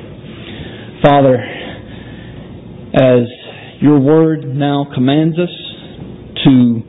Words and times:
Father, 1.03 1.37
as 2.95 3.29
your 3.81 4.01
word 4.01 4.45
now 4.45 4.87
commands 4.93 5.39
us 5.39 5.55
to 6.45 6.83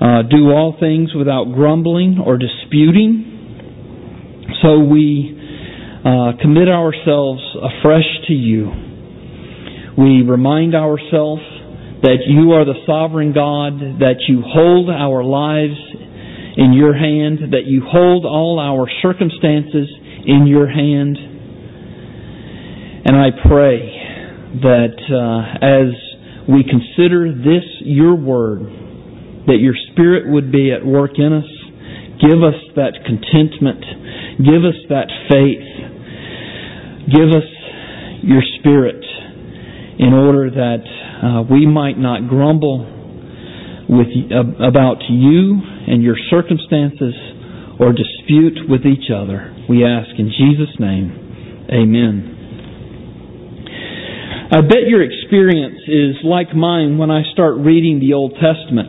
uh, 0.00 0.22
do 0.30 0.50
all 0.50 0.76
things 0.78 1.10
without 1.14 1.52
grumbling 1.54 2.18
or 2.24 2.38
disputing. 2.38 3.24
So 4.62 4.78
we 4.80 5.34
uh, 6.04 6.32
commit 6.40 6.68
ourselves 6.68 7.42
afresh 7.56 8.06
to 8.28 8.32
you. 8.32 8.70
We 9.96 10.22
remind 10.22 10.74
ourselves 10.74 11.42
that 12.02 12.22
you 12.26 12.52
are 12.52 12.64
the 12.64 12.78
sovereign 12.86 13.32
God, 13.32 14.00
that 14.00 14.22
you 14.28 14.42
hold 14.46 14.88
our 14.90 15.24
lives 15.24 15.78
in 16.56 16.72
your 16.72 16.94
hand, 16.94 17.52
that 17.52 17.66
you 17.66 17.82
hold 17.86 18.24
all 18.24 18.58
our 18.58 18.88
circumstances 19.02 19.88
in 20.26 20.46
your 20.46 20.68
hand. 20.68 21.16
And 23.04 23.16
I 23.16 23.30
pray 23.48 23.98
that 24.60 24.96
uh, 25.08 25.64
as 25.64 25.94
we 26.48 26.64
consider 26.64 27.32
this 27.32 27.64
your 27.80 28.14
word, 28.14 28.62
that 29.46 29.58
your 29.60 29.74
Spirit 29.92 30.30
would 30.32 30.52
be 30.52 30.72
at 30.72 30.84
work 30.84 31.12
in 31.16 31.32
us. 31.32 31.48
Give 32.20 32.42
us 32.42 32.56
that 32.76 33.00
contentment. 33.06 33.84
Give 34.38 34.64
us 34.64 34.76
that 34.88 35.08
faith. 35.30 35.64
Give 37.12 37.28
us 37.30 37.48
your 38.22 38.42
Spirit 38.58 39.04
in 39.98 40.12
order 40.12 40.50
that 40.50 40.84
uh, 41.22 41.42
we 41.50 41.66
might 41.66 41.98
not 41.98 42.28
grumble 42.28 42.86
with, 43.88 44.08
uh, 44.30 44.64
about 44.64 45.02
you 45.08 45.60
and 45.88 46.02
your 46.02 46.16
circumstances 46.30 47.14
or 47.80 47.92
dispute 47.92 48.68
with 48.68 48.84
each 48.84 49.10
other. 49.14 49.54
We 49.68 49.84
ask 49.84 50.10
in 50.18 50.30
Jesus' 50.30 50.74
name. 50.78 51.66
Amen. 51.70 52.34
I 54.50 54.62
bet 54.62 54.88
your 54.88 55.02
experience 55.02 55.80
is 55.86 56.24
like 56.24 56.56
mine 56.56 56.96
when 56.96 57.10
I 57.10 57.22
start 57.32 57.58
reading 57.58 58.00
the 58.00 58.14
Old 58.14 58.32
Testament. 58.40 58.88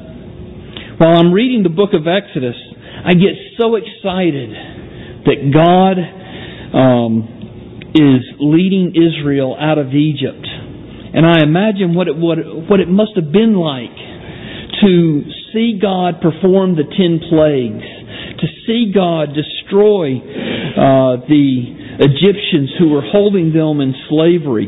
While 1.00 1.18
I'm 1.18 1.34
reading 1.34 1.64
the 1.64 1.70
book 1.70 1.92
of 1.94 2.08
Exodus, 2.08 2.56
I 3.04 3.14
get 3.14 3.36
so 3.58 3.76
excited 3.76 4.52
that 5.28 5.52
God 5.52 6.00
um, 6.76 7.92
is 7.94 8.24
leading 8.40 8.96
Israel 8.96 9.56
out 9.60 9.78
of 9.78 9.94
Egypt. 9.94 10.48
And 11.12 11.26
I 11.26 11.44
imagine 11.44 11.94
what 11.94 12.08
it, 12.08 12.16
what, 12.16 12.38
what 12.70 12.80
it 12.80 12.88
must 12.88 13.12
have 13.16 13.32
been 13.32 13.56
like 13.56 13.98
to 14.80 15.24
see 15.52 15.80
God 15.82 16.22
perform 16.22 16.76
the 16.76 16.88
ten 16.88 17.20
plagues, 17.28 17.84
to 18.42 18.48
see 18.66 18.92
God 18.94 19.36
destroy 19.36 20.18
uh, 20.18 21.18
the 21.28 21.76
Egyptians 22.00 22.72
who 22.80 22.90
were 22.90 23.04
holding 23.04 23.54
them 23.54 23.82
in 23.82 23.94
slavery. 24.08 24.68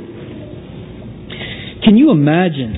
Can 1.84 1.98
you 1.98 2.12
imagine 2.12 2.76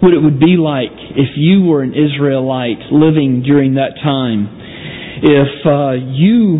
what 0.00 0.14
it 0.14 0.18
would 0.18 0.40
be 0.40 0.56
like 0.56 0.92
if 1.14 1.36
you 1.36 1.64
were 1.64 1.82
an 1.82 1.92
Israelite 1.94 2.90
living 2.90 3.42
during 3.42 3.74
that 3.74 3.96
time? 4.02 4.48
If 5.22 5.66
uh, 5.66 5.92
you 6.14 6.58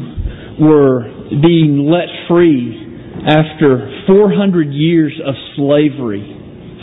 were 0.61 1.09
being 1.43 1.89
let 1.91 2.09
free 2.29 2.79
after 3.27 4.05
400 4.07 4.73
years 4.73 5.19
of 5.25 5.35
slavery 5.57 6.23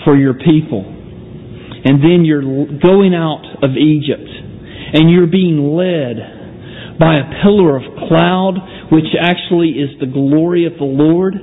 for 0.05 0.15
your 0.15 0.33
people, 0.33 0.95
and 1.83 2.01
then 2.03 2.25
you're 2.25 2.41
going 2.41 3.13
out 3.13 3.43
of 3.63 3.77
Egypt, 3.77 4.27
and 4.93 5.09
you're 5.09 5.27
being 5.27 5.75
led 5.75 6.99
by 6.99 7.15
a 7.15 7.41
pillar 7.41 7.77
of 7.77 7.83
cloud, 8.07 8.59
which 8.91 9.15
actually 9.19 9.79
is 9.79 9.89
the 9.99 10.05
glory 10.11 10.65
of 10.65 10.73
the 10.77 10.89
Lord 10.89 11.33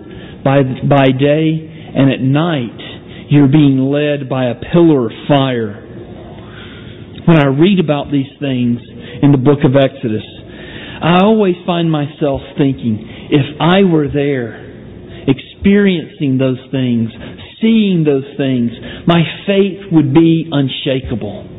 by, 0.45 0.63
by 0.85 1.09
day, 1.17 1.49
and 1.97 2.13
at 2.13 2.21
night 2.21 2.77
you're 3.31 3.49
being 3.49 3.79
led 3.79 4.29
by 4.29 4.47
a 4.47 4.61
pillar 4.73 5.07
of 5.07 5.13
fire. 5.27 5.83
When 7.27 7.41
I 7.41 7.47
read 7.47 7.81
about 7.83 8.13
these 8.13 8.31
things 8.39 8.79
in 9.23 9.33
the 9.33 9.39
book 9.39 9.65
of 9.65 9.75
Exodus, 9.75 10.23
I 11.03 11.25
always 11.25 11.57
find 11.67 11.91
myself 11.91 12.41
thinking, 12.57 13.03
if 13.31 13.61
I 13.61 13.83
were 13.83 14.09
there, 14.09 14.63
experiencing 15.27 16.39
those 16.39 16.61
things, 16.71 17.11
seeing 17.61 18.05
those 18.05 18.29
things, 18.37 18.71
my 19.07 19.23
faith 19.47 19.91
would 19.91 20.15
be 20.15 20.47
unshakable. 20.51 21.56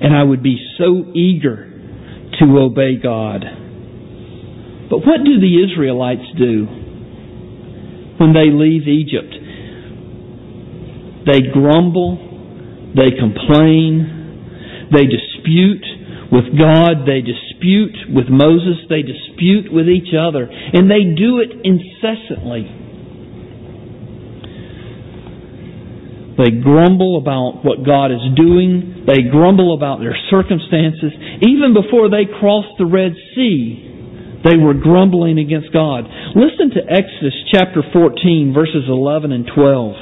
And 0.00 0.14
I 0.14 0.22
would 0.22 0.42
be 0.42 0.58
so 0.78 1.04
eager 1.14 1.70
to 2.40 2.58
obey 2.58 2.96
God. 3.02 3.44
But 4.90 4.98
what 4.98 5.24
do 5.24 5.40
the 5.40 5.64
Israelites 5.64 6.26
do? 6.38 6.78
when 8.18 8.34
they 8.34 8.50
leave 8.50 8.86
Egypt. 8.86 9.32
They 11.26 11.40
grumble, 11.54 12.18
they 12.94 13.14
complain, 13.14 14.90
they 14.92 15.06
dispute 15.06 15.86
with 16.30 16.58
God, 16.58 17.06
they 17.06 17.22
dispute 17.22 17.96
with 18.12 18.26
Moses, 18.28 18.84
they 18.90 19.02
dispute 19.02 19.72
with 19.72 19.88
each 19.88 20.12
other, 20.12 20.44
and 20.44 20.90
they 20.90 21.14
do 21.16 21.40
it 21.40 21.52
incessantly. 21.64 22.66
They 26.38 26.54
grumble 26.54 27.18
about 27.18 27.66
what 27.66 27.82
God 27.84 28.14
is 28.14 28.22
doing. 28.38 29.04
They 29.10 29.26
grumble 29.26 29.74
about 29.74 29.98
their 29.98 30.14
circumstances. 30.30 31.10
Even 31.42 31.74
before 31.74 32.08
they 32.08 32.30
cross 32.38 32.64
the 32.78 32.86
Red 32.86 33.12
Sea, 33.34 34.38
they 34.46 34.56
were 34.56 34.74
grumbling 34.74 35.38
against 35.38 35.72
God. 35.72 36.06
Listen 36.38 36.70
to 36.78 36.80
Exodus 36.86 37.34
chapter 37.50 37.82
14, 37.92 38.54
verses 38.54 38.86
11 38.86 39.32
and 39.32 39.50
12. 39.52 39.94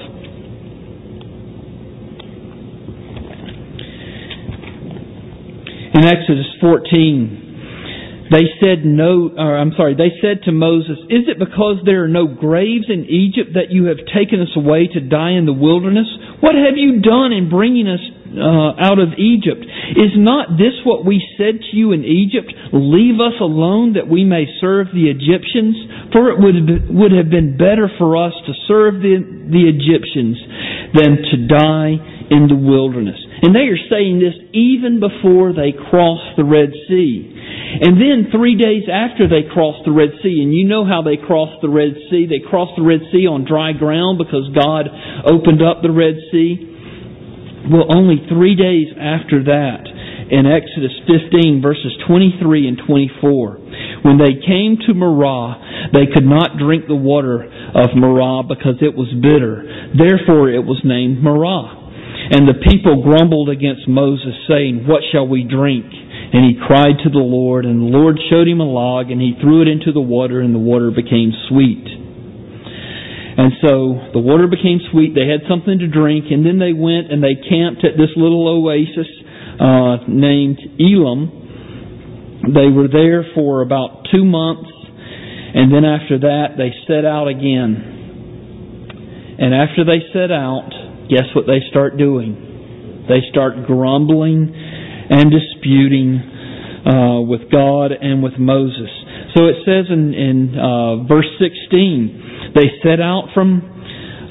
In 5.96 6.04
Exodus 6.04 6.52
14, 6.60 7.45
they 8.30 8.50
said 8.58 8.84
no, 8.84 9.30
or 9.36 9.56
I'm 9.56 9.72
sorry, 9.76 9.94
they 9.94 10.14
said 10.20 10.42
to 10.44 10.52
Moses, 10.52 10.98
Is 11.08 11.28
it 11.28 11.38
because 11.38 11.82
there 11.84 12.04
are 12.04 12.08
no 12.08 12.26
graves 12.26 12.86
in 12.88 13.06
Egypt 13.06 13.54
that 13.54 13.70
you 13.70 13.86
have 13.86 13.98
taken 14.10 14.40
us 14.42 14.50
away 14.56 14.88
to 14.92 15.00
die 15.00 15.38
in 15.38 15.46
the 15.46 15.54
wilderness? 15.54 16.06
What 16.40 16.54
have 16.54 16.76
you 16.76 17.00
done 17.00 17.32
in 17.32 17.48
bringing 17.48 17.86
us 17.86 18.02
uh, 18.36 18.76
out 18.76 18.98
of 18.98 19.16
Egypt. 19.16 19.64
Is 19.96 20.12
not 20.16 20.60
this 20.60 20.76
what 20.84 21.04
we 21.04 21.22
said 21.38 21.60
to 21.60 21.72
you 21.76 21.92
in 21.92 22.04
Egypt? 22.04 22.52
Leave 22.72 23.16
us 23.16 23.38
alone 23.40 23.94
that 23.94 24.08
we 24.08 24.24
may 24.24 24.44
serve 24.60 24.88
the 24.92 25.08
Egyptians? 25.08 25.76
For 26.12 26.30
it 26.30 26.36
would, 26.38 26.90
would 26.92 27.12
have 27.12 27.30
been 27.30 27.56
better 27.56 27.88
for 27.98 28.16
us 28.16 28.34
to 28.46 28.52
serve 28.68 29.00
the, 29.00 29.24
the 29.24 29.64
Egyptians 29.64 30.36
than 30.92 31.22
to 31.32 31.36
die 31.48 31.96
in 32.30 32.48
the 32.48 32.58
wilderness. 32.58 33.18
And 33.42 33.54
they 33.54 33.68
are 33.68 33.82
saying 33.90 34.18
this 34.18 34.36
even 34.56 34.96
before 35.00 35.52
they 35.52 35.76
cross 35.76 36.24
the 36.36 36.44
Red 36.44 36.72
Sea. 36.88 37.36
And 37.76 38.00
then 38.00 38.32
three 38.32 38.56
days 38.56 38.88
after 38.88 39.28
they 39.28 39.44
crossed 39.44 39.84
the 39.84 39.92
Red 39.92 40.16
Sea, 40.22 40.40
and 40.40 40.54
you 40.54 40.64
know 40.64 40.88
how 40.88 41.02
they 41.02 41.20
crossed 41.20 41.60
the 41.60 41.68
Red 41.68 41.92
Sea. 42.08 42.24
They 42.24 42.40
crossed 42.40 42.80
the 42.80 42.86
Red 42.86 43.04
Sea 43.12 43.28
on 43.28 43.44
dry 43.44 43.76
ground 43.76 44.16
because 44.16 44.48
God 44.56 44.88
opened 45.28 45.60
up 45.60 45.84
the 45.84 45.92
Red 45.92 46.16
Sea. 46.32 47.68
Well, 47.68 47.92
only 47.92 48.24
three 48.30 48.56
days 48.56 48.94
after 48.96 49.44
that, 49.44 49.84
in 50.30 50.46
Exodus 50.46 50.96
15, 51.06 51.60
verses 51.60 51.92
23 52.08 52.68
and 52.68 52.78
24, 52.86 54.02
when 54.02 54.18
they 54.18 54.40
came 54.40 54.78
to 54.86 54.94
Marah, 54.94 55.92
they 55.92 56.06
could 56.08 56.24
not 56.26 56.58
drink 56.58 56.86
the 56.88 56.96
water 56.96 57.44
of 57.44 57.94
Marah 57.94 58.42
because 58.42 58.80
it 58.80 58.96
was 58.96 59.12
bitter. 59.20 59.62
Therefore, 59.94 60.48
it 60.50 60.64
was 60.64 60.80
named 60.82 61.22
Marah. 61.22 61.85
And 62.26 62.48
the 62.48 62.58
people 62.58 63.02
grumbled 63.02 63.48
against 63.48 63.86
Moses, 63.86 64.34
saying, 64.48 64.84
What 64.86 65.02
shall 65.12 65.28
we 65.28 65.46
drink? 65.46 65.86
And 65.86 66.42
he 66.42 66.58
cried 66.58 66.98
to 67.04 67.10
the 67.10 67.22
Lord, 67.22 67.64
and 67.64 67.80
the 67.80 67.96
Lord 67.96 68.18
showed 68.28 68.48
him 68.48 68.58
a 68.58 68.66
log, 68.66 69.10
and 69.10 69.20
he 69.20 69.38
threw 69.40 69.62
it 69.62 69.68
into 69.68 69.92
the 69.92 70.02
water, 70.02 70.40
and 70.40 70.52
the 70.52 70.58
water 70.58 70.90
became 70.90 71.30
sweet. 71.48 71.86
And 73.36 73.52
so 73.60 74.00
the 74.16 74.18
water 74.18 74.48
became 74.48 74.80
sweet. 74.90 75.14
They 75.14 75.28
had 75.28 75.46
something 75.46 75.78
to 75.78 75.86
drink, 75.86 76.32
and 76.32 76.44
then 76.44 76.58
they 76.58 76.72
went 76.72 77.12
and 77.12 77.22
they 77.22 77.36
camped 77.36 77.84
at 77.84 78.00
this 78.00 78.08
little 78.16 78.48
oasis 78.48 79.06
uh, 79.60 80.08
named 80.08 80.58
Elim. 80.80 82.56
They 82.56 82.72
were 82.72 82.88
there 82.88 83.28
for 83.36 83.60
about 83.60 84.08
two 84.08 84.24
months, 84.24 84.72
And 85.54 85.72
then 85.72 85.84
after 85.84 86.18
that, 86.20 86.56
they 86.56 86.72
set 86.88 87.04
out 87.04 87.28
again. 87.28 89.36
And 89.38 89.52
after 89.52 89.84
they 89.84 90.00
set 90.16 90.32
out, 90.32 90.72
guess 91.08 91.28
what 91.34 91.46
they 91.46 91.60
start 91.70 91.96
doing? 91.96 93.04
They 93.08 93.22
start 93.30 93.66
grumbling 93.66 94.50
and 94.54 95.30
disputing 95.30 96.18
uh, 96.86 97.20
with 97.22 97.50
God 97.50 97.92
and 97.92 98.22
with 98.22 98.38
Moses. 98.38 98.90
So 99.34 99.46
it 99.46 99.62
says 99.66 99.86
in, 99.90 100.14
in 100.14 100.54
uh, 100.58 101.04
verse 101.06 101.28
16, 101.38 102.54
they 102.54 102.72
set 102.82 103.00
out 103.00 103.30
from 103.34 103.76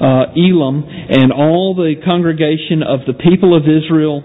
uh, 0.00 0.36
Elim, 0.36 0.84
and 0.84 1.32
all 1.32 1.74
the 1.74 1.96
congregation 2.04 2.82
of 2.82 3.06
the 3.06 3.16
people 3.16 3.56
of 3.56 3.64
Israel 3.64 4.20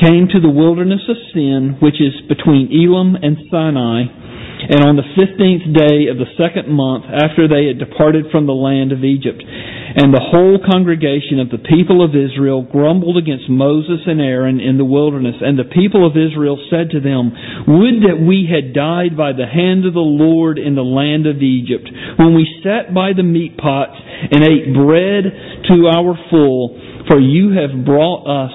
came 0.00 0.28
to 0.28 0.40
the 0.40 0.50
wilderness 0.50 1.00
of 1.08 1.16
Sin, 1.32 1.78
which 1.80 1.96
is 2.00 2.12
between 2.28 2.68
Elim 2.68 3.16
and 3.16 3.36
Sinai, 3.50 4.27
and 4.58 4.82
on 4.82 4.98
the 4.98 5.06
fifteenth 5.14 5.70
day 5.70 6.10
of 6.10 6.18
the 6.18 6.34
second 6.34 6.66
month 6.66 7.06
after 7.06 7.46
they 7.46 7.70
had 7.70 7.78
departed 7.78 8.26
from 8.34 8.50
the 8.50 8.58
land 8.58 8.90
of 8.90 9.06
Egypt. 9.06 9.38
And 9.38 10.12
the 10.12 10.20
whole 10.22 10.58
congregation 10.58 11.38
of 11.38 11.48
the 11.48 11.62
people 11.62 12.02
of 12.02 12.12
Israel 12.12 12.66
grumbled 12.66 13.16
against 13.16 13.48
Moses 13.48 14.02
and 14.06 14.20
Aaron 14.20 14.60
in 14.60 14.76
the 14.76 14.84
wilderness. 14.84 15.38
And 15.40 15.58
the 15.58 15.70
people 15.70 16.04
of 16.04 16.18
Israel 16.18 16.58
said 16.68 16.90
to 16.90 17.00
them, 17.00 17.32
Would 17.70 18.02
that 18.04 18.18
we 18.18 18.50
had 18.50 18.74
died 18.74 19.16
by 19.16 19.32
the 19.32 19.46
hand 19.46 19.86
of 19.86 19.94
the 19.94 20.04
Lord 20.04 20.58
in 20.58 20.74
the 20.74 20.86
land 20.86 21.26
of 21.26 21.40
Egypt, 21.40 21.88
when 22.18 22.34
we 22.34 22.44
sat 22.60 22.92
by 22.92 23.14
the 23.14 23.24
meat 23.26 23.56
pots 23.56 23.96
and 23.96 24.42
ate 24.42 24.74
bread 24.74 25.24
to 25.70 25.76
our 25.86 26.18
full, 26.28 26.74
for 27.06 27.18
you 27.18 27.54
have 27.54 27.86
brought 27.86 28.26
us 28.26 28.54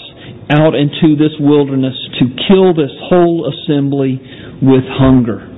out 0.51 0.75
into 0.75 1.15
this 1.15 1.33
wilderness 1.39 1.95
to 2.19 2.27
kill 2.51 2.75
this 2.75 2.93
whole 3.09 3.47
assembly 3.47 4.19
with 4.61 4.83
hunger. 4.85 5.52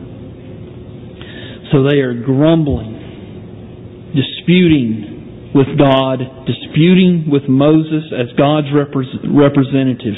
So 1.75 1.83
they 1.83 1.99
are 1.99 2.15
grumbling, 2.15 4.15
disputing 4.15 5.51
with 5.51 5.67
God, 5.75 6.23
disputing 6.47 7.27
with 7.27 7.51
Moses 7.51 8.15
as 8.15 8.31
God's 8.39 8.71
representative. 8.71 10.15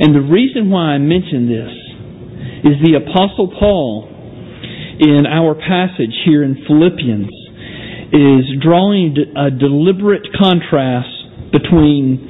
And 0.00 0.16
the 0.16 0.24
reason 0.24 0.70
why 0.70 0.96
I 0.96 0.98
mention 0.98 1.52
this 1.52 1.68
is 2.64 2.80
the 2.80 2.96
Apostle 2.96 3.52
Paul 3.60 4.08
in 5.04 5.28
our 5.28 5.52
passage 5.52 6.16
here 6.24 6.42
in 6.42 6.56
Philippians 6.64 7.28
is 8.16 8.56
drawing 8.64 9.20
a 9.36 9.52
deliberate 9.52 10.24
contrast 10.32 11.12
between 11.52 12.24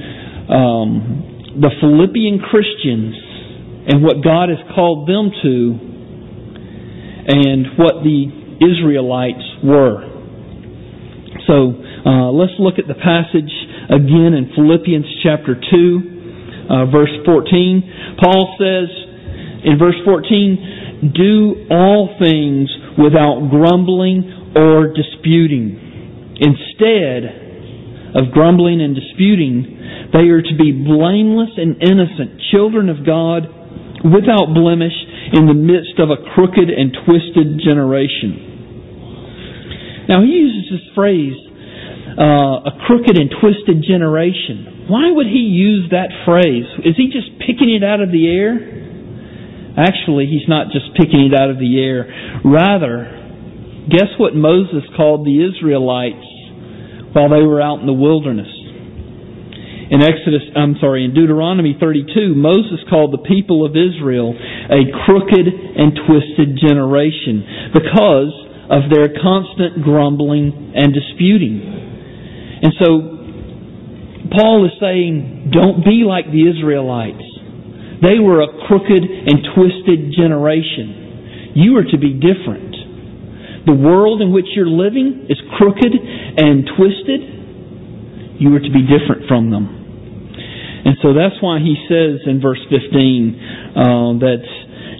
um, 0.50 1.54
the 1.62 1.70
Philippian 1.78 2.42
Christians 2.42 3.14
and 3.94 4.02
what 4.02 4.26
God 4.26 4.48
has 4.48 4.58
called 4.74 5.06
them 5.06 5.30
to 5.46 5.93
and 7.26 7.78
what 7.78 8.04
the 8.04 8.28
Israelites 8.60 9.44
were. 9.64 10.14
So 11.46 11.76
uh, 12.04 12.30
let's 12.32 12.56
look 12.58 12.78
at 12.78 12.88
the 12.88 12.96
passage 12.96 13.52
again 13.90 14.32
in 14.32 14.52
Philippians 14.56 15.04
chapter 15.22 15.56
2, 15.56 15.60
uh, 15.60 16.86
verse 16.92 17.12
14. 17.24 18.16
Paul 18.22 18.56
says 18.56 18.88
in 19.64 19.76
verse 19.78 19.98
14, 20.04 21.12
Do 21.12 21.68
all 21.70 22.16
things 22.20 22.68
without 22.96 23.48
grumbling 23.50 24.52
or 24.56 24.92
disputing. 24.92 26.36
Instead 26.40 28.14
of 28.14 28.32
grumbling 28.32 28.80
and 28.80 28.94
disputing, 28.94 30.10
they 30.12 30.30
are 30.30 30.42
to 30.42 30.56
be 30.56 30.70
blameless 30.72 31.50
and 31.56 31.76
innocent, 31.82 32.40
children 32.52 32.88
of 32.88 33.04
God, 33.04 33.48
without 34.04 34.54
blemish 34.54 34.94
in 35.32 35.46
the 35.46 35.54
midst 35.54 35.96
of 35.98 36.10
a 36.10 36.20
crooked 36.34 36.68
and 36.68 36.92
twisted 37.06 37.60
generation. 37.64 38.52
Now, 40.08 40.20
he 40.20 40.36
uses 40.36 40.68
this 40.68 40.84
phrase, 40.94 41.32
uh, 42.20 42.68
a 42.68 42.72
crooked 42.86 43.16
and 43.16 43.32
twisted 43.40 43.80
generation. 43.86 44.86
Why 44.88 45.08
would 45.10 45.26
he 45.26 45.48
use 45.48 45.88
that 45.90 46.12
phrase? 46.28 46.68
Is 46.84 46.96
he 46.96 47.08
just 47.08 47.40
picking 47.40 47.72
it 47.72 47.82
out 47.82 48.04
of 48.04 48.12
the 48.12 48.28
air? 48.28 48.52
Actually, 49.80 50.26
he's 50.26 50.46
not 50.46 50.70
just 50.70 50.94
picking 50.94 51.26
it 51.26 51.34
out 51.34 51.50
of 51.50 51.58
the 51.58 51.80
air. 51.80 52.06
Rather, 52.44 53.08
guess 53.90 54.12
what 54.18 54.36
Moses 54.36 54.84
called 54.94 55.26
the 55.26 55.42
Israelites 55.42 56.22
while 57.16 57.30
they 57.30 57.42
were 57.42 57.60
out 57.60 57.80
in 57.80 57.86
the 57.86 57.96
wilderness? 57.96 58.53
In 59.94 60.02
Exodus, 60.02 60.42
I'm 60.58 60.74
sorry, 60.82 61.06
in 61.06 61.14
Deuteronomy 61.14 61.78
32, 61.78 62.34
Moses 62.34 62.82
called 62.90 63.14
the 63.14 63.22
people 63.22 63.62
of 63.62 63.78
Israel 63.78 64.34
a 64.34 64.90
crooked 65.06 65.46
and 65.46 65.94
twisted 66.02 66.58
generation 66.58 67.70
because 67.70 68.34
of 68.74 68.90
their 68.90 69.14
constant 69.22 69.86
grumbling 69.86 70.74
and 70.74 70.90
disputing. 70.90 71.62
And 72.58 72.74
so, 72.74 72.90
Paul 74.34 74.66
is 74.66 74.74
saying, 74.82 75.54
don't 75.54 75.86
be 75.86 76.02
like 76.02 76.26
the 76.26 76.42
Israelites. 76.42 77.22
They 78.02 78.18
were 78.18 78.42
a 78.42 78.50
crooked 78.66 78.98
and 78.98 79.46
twisted 79.54 80.10
generation. 80.10 81.54
You 81.54 81.78
are 81.78 81.86
to 81.86 81.98
be 82.02 82.18
different. 82.18 82.74
The 83.70 83.78
world 83.78 84.26
in 84.26 84.34
which 84.34 84.50
you're 84.58 84.66
living 84.66 85.30
is 85.30 85.38
crooked 85.54 85.94
and 85.94 86.66
twisted 86.74 88.42
you 88.42 88.50
are 88.58 88.58
to 88.58 88.72
be 88.74 88.82
different 88.90 89.30
from 89.30 89.54
them. 89.54 89.83
And 90.84 90.96
so 91.00 91.16
that's 91.16 91.40
why 91.40 91.60
he 91.60 91.76
says 91.88 92.20
in 92.28 92.40
verse 92.44 92.60
15 92.68 92.76
uh, 92.76 94.20
that 94.20 94.44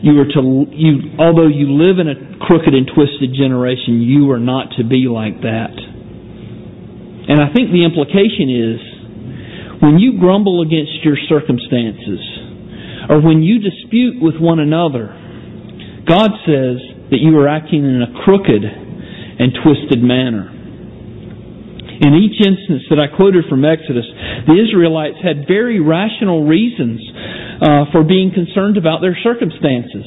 you 0.01 0.17
are 0.21 0.29
to 0.29 0.43
you 0.73 1.17
although 1.21 1.49
you 1.49 1.77
live 1.77 2.01
in 2.01 2.09
a 2.09 2.17
crooked 2.41 2.73
and 2.73 2.89
twisted 2.89 3.37
generation, 3.37 4.01
you 4.01 4.31
are 4.33 4.41
not 4.41 4.77
to 4.77 4.85
be 4.85 5.09
like 5.09 5.41
that. 5.45 5.77
And 7.29 7.41
I 7.41 7.53
think 7.53 7.73
the 7.73 7.85
implication 7.85 8.49
is 8.53 8.81
when 9.81 9.99
you 9.99 10.21
grumble 10.21 10.61
against 10.61 11.05
your 11.05 11.17
circumstances 11.29 12.21
or 13.09 13.21
when 13.21 13.43
you 13.43 13.61
dispute 13.61 14.21
with 14.21 14.37
one 14.41 14.61
another, 14.61 15.13
God 16.09 16.31
says 16.45 16.81
that 17.13 17.21
you 17.21 17.37
are 17.39 17.49
acting 17.49 17.85
in 17.85 18.01
a 18.01 18.25
crooked 18.25 18.65
and 18.65 19.53
twisted 19.65 20.01
manner. 20.03 20.54
In 22.01 22.11
each 22.19 22.43
instance 22.43 22.91
that 22.91 22.99
I 22.99 23.07
quoted 23.07 23.47
from 23.49 23.63
Exodus, 23.63 24.07
the 24.47 24.59
Israelites 24.59 25.23
had 25.23 25.47
very 25.47 25.79
rational 25.79 26.43
reasons 26.43 26.99
uh, 27.63 27.93
for 27.95 28.03
being 28.03 28.35
concerned 28.35 28.77
about 28.77 28.99
their 28.99 29.17
circumstances. 29.23 30.07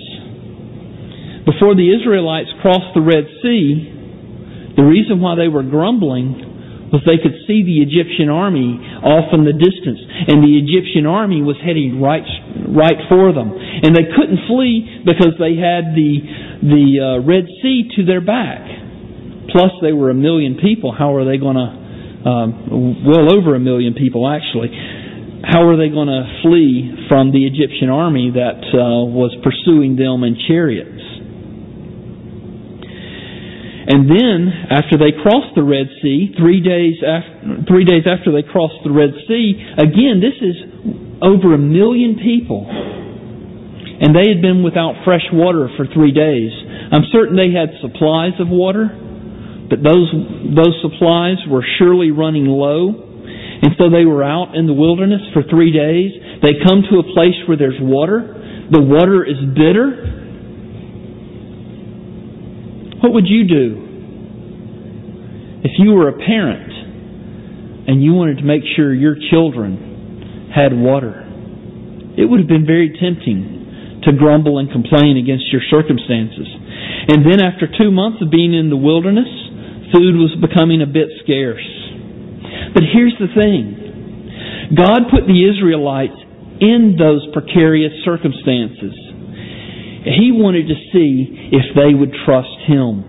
Before 1.48 1.80
the 1.80 1.88
Israelites 1.88 2.52
crossed 2.60 2.92
the 2.92 3.00
Red 3.00 3.24
Sea, 3.40 4.76
the 4.76 4.84
reason 4.84 5.24
why 5.24 5.40
they 5.40 5.48
were 5.48 5.64
grumbling 5.64 6.92
was 6.92 7.04
they 7.04 7.20
could 7.20 7.36
see 7.48 7.64
the 7.64 7.84
Egyptian 7.84 8.28
army 8.28 8.80
off 9.04 9.32
in 9.32 9.44
the 9.44 9.56
distance, 9.56 10.00
and 10.28 10.44
the 10.44 10.56
Egyptian 10.60 11.08
army 11.08 11.42
was 11.42 11.56
heading 11.60 12.00
right 12.00 12.24
right 12.68 13.00
for 13.08 13.32
them, 13.32 13.52
and 13.56 13.96
they 13.96 14.08
couldn't 14.12 14.48
flee 14.48 15.04
because 15.04 15.36
they 15.40 15.56
had 15.56 15.96
the 15.96 16.12
the 16.64 16.86
uh, 17.00 17.08
Red 17.24 17.48
Sea 17.64 17.92
to 17.96 18.06
their 18.06 18.22
back. 18.22 18.87
Plus, 19.52 19.72
they 19.82 19.94
were 19.94 20.10
a 20.10 20.18
million 20.18 20.60
people. 20.62 20.92
How 20.92 21.16
are 21.16 21.26
they 21.26 21.38
going 21.38 21.56
to, 21.56 21.70
um, 22.28 23.06
well 23.08 23.32
over 23.32 23.56
a 23.56 23.60
million 23.60 23.94
people 23.94 24.28
actually, 24.28 24.70
how 25.46 25.68
are 25.70 25.78
they 25.78 25.90
going 25.90 26.10
to 26.10 26.24
flee 26.44 27.08
from 27.08 27.32
the 27.32 27.46
Egyptian 27.46 27.90
army 27.90 28.32
that 28.34 28.60
uh, 28.74 29.06
was 29.08 29.32
pursuing 29.44 29.96
them 29.96 30.24
in 30.24 30.36
chariots? 30.48 31.08
And 33.88 34.12
then, 34.12 34.52
after 34.68 35.00
they 35.00 35.16
crossed 35.16 35.56
the 35.56 35.64
Red 35.64 35.88
Sea, 36.04 36.36
three 36.36 36.60
days 36.60 37.00
after, 37.00 37.64
three 37.72 37.88
days 37.88 38.04
after 38.04 38.36
they 38.36 38.44
crossed 38.44 38.84
the 38.84 38.92
Red 38.92 39.16
Sea, 39.32 39.56
again, 39.80 40.20
this 40.20 40.36
is 40.44 40.58
over 41.24 41.56
a 41.56 41.62
million 41.62 42.20
people. 42.20 42.68
And 42.68 44.12
they 44.12 44.28
had 44.28 44.44
been 44.44 44.62
without 44.62 45.08
fresh 45.08 45.24
water 45.32 45.72
for 45.80 45.88
three 45.88 46.12
days. 46.12 46.52
I'm 46.92 47.08
certain 47.16 47.40
they 47.40 47.56
had 47.56 47.80
supplies 47.80 48.36
of 48.44 48.52
water, 48.52 48.92
but 49.70 49.84
those, 49.84 50.08
those 50.56 50.76
supplies 50.82 51.38
were 51.50 51.64
surely 51.78 52.12
running 52.12 52.46
low. 52.46 53.04
And 53.60 53.74
so 53.78 53.90
they 53.90 54.06
were 54.06 54.24
out 54.24 54.56
in 54.56 54.68
the 54.68 54.74
wilderness 54.74 55.22
for 55.34 55.44
three 55.44 55.72
days. 55.74 56.12
They 56.42 56.56
come 56.64 56.84
to 56.90 57.00
a 57.00 57.06
place 57.14 57.36
where 57.48 57.58
there's 57.58 57.80
water. 57.82 58.38
The 58.72 58.82
water 58.82 59.26
is 59.26 59.38
bitter. 59.56 60.14
What 63.02 63.14
would 63.14 63.28
you 63.28 63.48
do 63.48 63.84
if 65.64 65.72
you 65.80 65.92
were 65.94 66.10
a 66.10 66.18
parent 66.18 66.72
and 67.88 68.04
you 68.04 68.14
wanted 68.14 68.38
to 68.38 68.44
make 68.44 68.62
sure 68.76 68.94
your 68.94 69.16
children 69.32 70.52
had 70.54 70.74
water? 70.74 71.26
It 72.18 72.26
would 72.26 72.40
have 72.40 72.50
been 72.50 72.66
very 72.66 72.98
tempting 73.00 74.02
to 74.06 74.14
grumble 74.14 74.58
and 74.58 74.72
complain 74.72 75.18
against 75.18 75.52
your 75.52 75.62
circumstances. 75.70 76.48
And 77.08 77.26
then 77.26 77.40
after 77.40 77.68
two 77.68 77.92
months 77.92 78.22
of 78.22 78.32
being 78.32 78.54
in 78.54 78.70
the 78.70 78.78
wilderness, 78.78 79.30
Food 79.94 80.20
was 80.20 80.36
becoming 80.42 80.82
a 80.82 80.88
bit 80.88 81.08
scarce. 81.24 81.64
But 82.74 82.84
here's 82.92 83.16
the 83.20 83.32
thing 83.34 84.74
God 84.76 85.08
put 85.10 85.28
the 85.28 85.48
Israelites 85.48 86.20
in 86.60 86.96
those 87.00 87.24
precarious 87.32 87.94
circumstances. 88.04 88.92
He 90.04 90.32
wanted 90.32 90.68
to 90.68 90.76
see 90.92 91.52
if 91.52 91.76
they 91.76 91.94
would 91.94 92.12
trust 92.26 92.58
Him. 92.68 93.04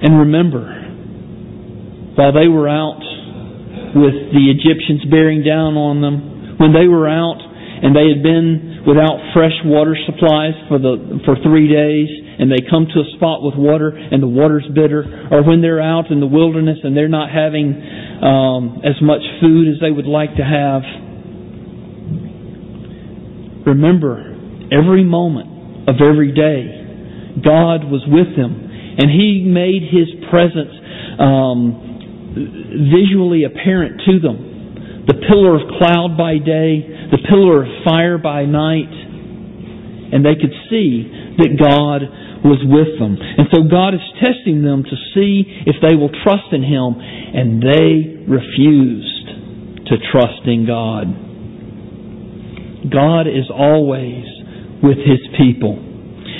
And 0.00 0.20
remember, 0.30 0.64
while 2.16 2.32
they 2.32 2.48
were 2.48 2.68
out 2.68 3.02
with 3.94 4.32
the 4.32 4.48
Egyptians 4.52 5.04
bearing 5.10 5.42
down 5.44 5.76
on 5.76 6.00
them, 6.00 6.56
when 6.60 6.72
they 6.72 6.86
were 6.88 7.08
out 7.08 7.40
and 7.42 7.94
they 7.94 8.08
had 8.08 8.22
been 8.22 8.84
without 8.86 9.20
fresh 9.34 9.54
water 9.64 9.96
supplies 10.06 10.54
for 10.68 10.78
the 10.78 11.20
for 11.24 11.36
3 11.36 11.68
days 11.68 12.08
and 12.38 12.50
they 12.50 12.62
come 12.70 12.86
to 12.86 13.00
a 13.00 13.08
spot 13.16 13.42
with 13.42 13.54
water 13.56 13.88
and 13.90 14.22
the 14.22 14.28
water's 14.28 14.66
bitter 14.74 15.28
or 15.30 15.42
when 15.42 15.60
they're 15.60 15.82
out 15.82 16.10
in 16.10 16.20
the 16.20 16.26
wilderness 16.26 16.78
and 16.82 16.96
they're 16.96 17.08
not 17.08 17.30
having 17.30 17.74
um, 18.22 18.82
as 18.84 19.00
much 19.02 19.22
food 19.40 19.68
as 19.68 19.80
they 19.80 19.90
would 19.90 20.06
like 20.06 20.34
to 20.36 20.44
have 20.44 20.82
remember 23.66 24.34
every 24.70 25.04
moment 25.04 25.88
of 25.88 25.96
every 26.00 26.32
day 26.32 26.78
God 27.42 27.84
was 27.90 28.02
with 28.06 28.36
them 28.36 28.68
and 28.98 29.10
he 29.10 29.46
made 29.46 29.82
his 29.86 30.10
presence 30.30 30.74
um, 31.22 31.88
visually 32.90 33.44
apparent 33.44 34.02
to 34.06 34.18
them. 34.18 35.06
The 35.06 35.14
pillar 35.26 35.56
of 35.56 35.62
cloud 35.78 36.18
by 36.18 36.38
day, 36.38 36.82
the 37.10 37.22
pillar 37.30 37.62
of 37.62 37.68
fire 37.86 38.18
by 38.18 38.44
night, 38.44 38.90
and 38.90 40.24
they 40.24 40.34
could 40.34 40.52
see 40.68 41.06
that 41.38 41.56
God 41.56 42.02
was 42.44 42.62
with 42.62 42.98
them. 42.98 43.18
And 43.18 43.48
so 43.50 43.66
God 43.66 43.94
is 43.94 44.04
testing 44.22 44.62
them 44.62 44.84
to 44.84 44.96
see 45.14 45.64
if 45.66 45.76
they 45.82 45.96
will 45.96 46.10
trust 46.22 46.52
in 46.52 46.62
Him, 46.62 46.98
and 46.98 47.62
they 47.62 48.24
refused 48.26 49.88
to 49.90 49.96
trust 50.12 50.46
in 50.46 50.66
God. 50.66 51.08
God 52.90 53.26
is 53.26 53.50
always 53.50 54.24
with 54.82 54.98
His 54.98 55.22
people. 55.36 55.84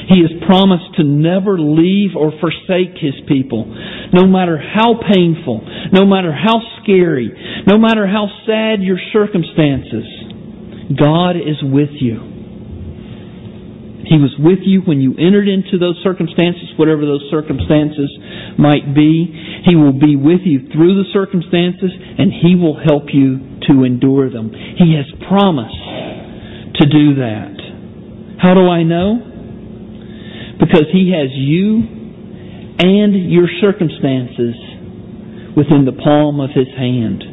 He 0.08 0.24
has 0.24 0.32
promised 0.46 0.96
to 0.96 1.04
never 1.04 1.58
leave 1.60 2.16
or 2.16 2.32
forsake 2.40 2.96
His 2.96 3.14
people. 3.26 3.66
No 4.12 4.26
matter 4.26 4.56
how 4.56 4.94
painful, 4.96 5.60
no 5.92 6.06
matter 6.06 6.32
how 6.32 6.60
scary, 6.82 7.28
no 7.66 7.76
matter 7.76 8.06
how 8.06 8.28
sad 8.46 8.80
your 8.80 8.98
circumstances, 9.12 10.06
God 10.96 11.36
is 11.36 11.60
with 11.62 11.92
you. 12.00 12.37
He 14.08 14.16
was 14.16 14.32
with 14.40 14.64
you 14.64 14.80
when 14.88 15.04
you 15.04 15.12
entered 15.20 15.52
into 15.52 15.76
those 15.76 16.00
circumstances, 16.00 16.72
whatever 16.80 17.04
those 17.04 17.28
circumstances 17.28 18.08
might 18.56 18.96
be. 18.96 19.28
He 19.68 19.76
will 19.76 19.92
be 19.92 20.16
with 20.16 20.48
you 20.48 20.64
through 20.72 20.96
the 20.96 21.08
circumstances 21.12 21.92
and 21.92 22.32
He 22.32 22.56
will 22.56 22.80
help 22.80 23.12
you 23.12 23.60
to 23.68 23.84
endure 23.84 24.32
them. 24.32 24.48
He 24.48 24.96
has 24.96 25.04
promised 25.28 26.80
to 26.80 26.84
do 26.88 27.20
that. 27.20 27.52
How 28.40 28.56
do 28.56 28.64
I 28.64 28.80
know? 28.80 30.56
Because 30.56 30.88
He 30.88 31.12
has 31.12 31.28
you 31.36 31.84
and 32.80 33.12
your 33.28 33.52
circumstances 33.60 34.56
within 35.52 35.84
the 35.84 35.92
palm 35.92 36.40
of 36.40 36.48
His 36.56 36.72
hand. 36.72 37.28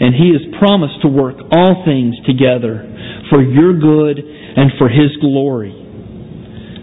And 0.00 0.16
He 0.16 0.32
has 0.32 0.40
promised 0.56 1.04
to 1.04 1.08
work 1.12 1.36
all 1.52 1.84
things 1.84 2.16
together 2.24 2.80
for 3.28 3.42
your 3.42 3.76
good 3.76 4.35
and 4.56 4.72
for 4.78 4.88
His 4.88 5.16
glory. 5.20 5.72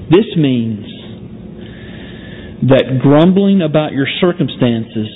This 0.09 0.29
means 0.37 0.85
that 2.69 3.01
grumbling 3.01 3.61
about 3.61 3.91
your 3.91 4.07
circumstances 4.21 5.09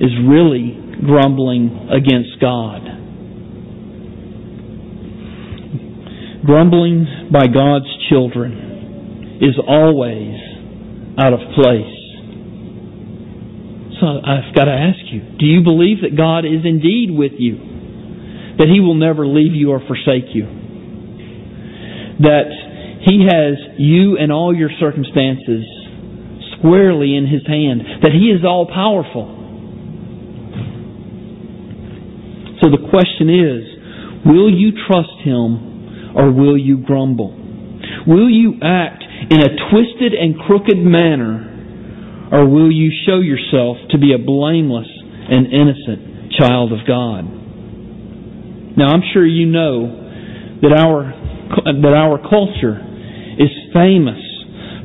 is 0.00 0.10
really 0.24 0.78
grumbling 1.04 1.88
against 1.90 2.40
God. 2.40 2.80
Grumbling 6.46 7.28
by 7.30 7.46
God's 7.46 7.90
children 8.08 9.38
is 9.42 9.58
always 9.66 10.34
out 11.18 11.34
of 11.34 11.40
place. 11.54 11.96
So 14.00 14.06
I've 14.06 14.54
got 14.54 14.64
to 14.64 14.72
ask 14.72 15.00
you, 15.12 15.20
do 15.38 15.44
you 15.44 15.62
believe 15.62 16.00
that 16.02 16.16
God 16.16 16.46
is 16.46 16.64
indeed 16.64 17.10
with 17.10 17.32
you? 17.36 17.56
That 18.56 18.68
He 18.72 18.80
will 18.80 18.94
never 18.94 19.26
leave 19.26 19.52
you 19.52 19.72
or 19.72 19.80
forsake 19.80 20.32
you? 20.32 20.59
That 22.20 22.48
He 23.06 23.24
has 23.24 23.56
you 23.78 24.16
and 24.18 24.30
all 24.30 24.54
your 24.54 24.70
circumstances 24.78 25.64
squarely 26.58 27.16
in 27.16 27.26
His 27.26 27.46
hand? 27.46 27.80
That 28.02 28.12
He 28.12 28.28
is 28.28 28.44
all 28.44 28.66
powerful? 28.66 29.38
So 32.62 32.68
the 32.68 32.88
question 32.92 33.32
is, 33.32 33.60
will 34.26 34.52
you 34.52 34.72
trust 34.86 35.24
Him 35.24 36.14
or 36.14 36.30
will 36.30 36.58
you 36.58 36.84
grumble? 36.84 37.36
Will 38.06 38.28
you 38.28 38.60
act 38.62 39.02
in 39.30 39.40
a 39.40 39.56
twisted 39.70 40.12
and 40.12 40.38
crooked 40.38 40.76
manner, 40.76 42.28
or 42.32 42.48
will 42.48 42.70
you 42.70 42.90
show 43.06 43.20
yourself 43.20 43.76
to 43.90 43.98
be 43.98 44.12
a 44.12 44.18
blameless 44.18 44.88
and 45.30 45.46
innocent 45.46 46.32
child 46.38 46.72
of 46.72 46.86
God? 46.86 47.24
Now, 48.76 48.88
I'm 48.88 49.02
sure 49.12 49.26
you 49.26 49.46
know 49.46 50.09
that 50.62 50.72
our 50.76 51.08
that 51.80 51.94
our 51.96 52.18
culture 52.20 52.76
is 53.40 53.50
famous 53.72 54.20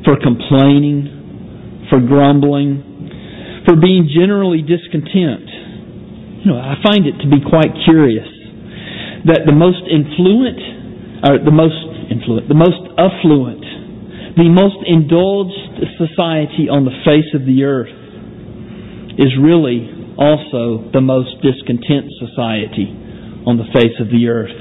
for 0.04 0.16
complaining, 0.16 1.86
for 1.90 2.00
grumbling, 2.00 3.62
for 3.66 3.76
being 3.76 4.08
generally 4.08 4.62
discontent. 4.62 5.48
You 6.44 6.52
know, 6.52 6.58
I 6.58 6.78
find 6.82 7.06
it 7.06 7.18
to 7.22 7.28
be 7.28 7.42
quite 7.42 7.74
curious 7.84 8.28
that 9.26 9.42
the 9.44 9.56
most 9.56 9.82
influent 9.90 10.60
or 11.26 11.42
the 11.42 11.54
most 11.54 11.82
influent, 12.08 12.48
the 12.48 12.58
most 12.58 12.80
affluent, 12.94 13.64
the 14.38 14.46
most 14.46 14.78
indulged 14.86 15.82
society 15.98 16.70
on 16.70 16.84
the 16.84 16.94
face 17.02 17.28
of 17.34 17.42
the 17.42 17.64
earth 17.64 17.92
is 19.18 19.32
really 19.40 19.90
also 20.20 20.86
the 20.92 21.00
most 21.00 21.40
discontent 21.42 22.12
society 22.20 22.92
on 23.48 23.56
the 23.56 23.66
face 23.72 23.96
of 23.98 24.08
the 24.08 24.28
earth. 24.28 24.54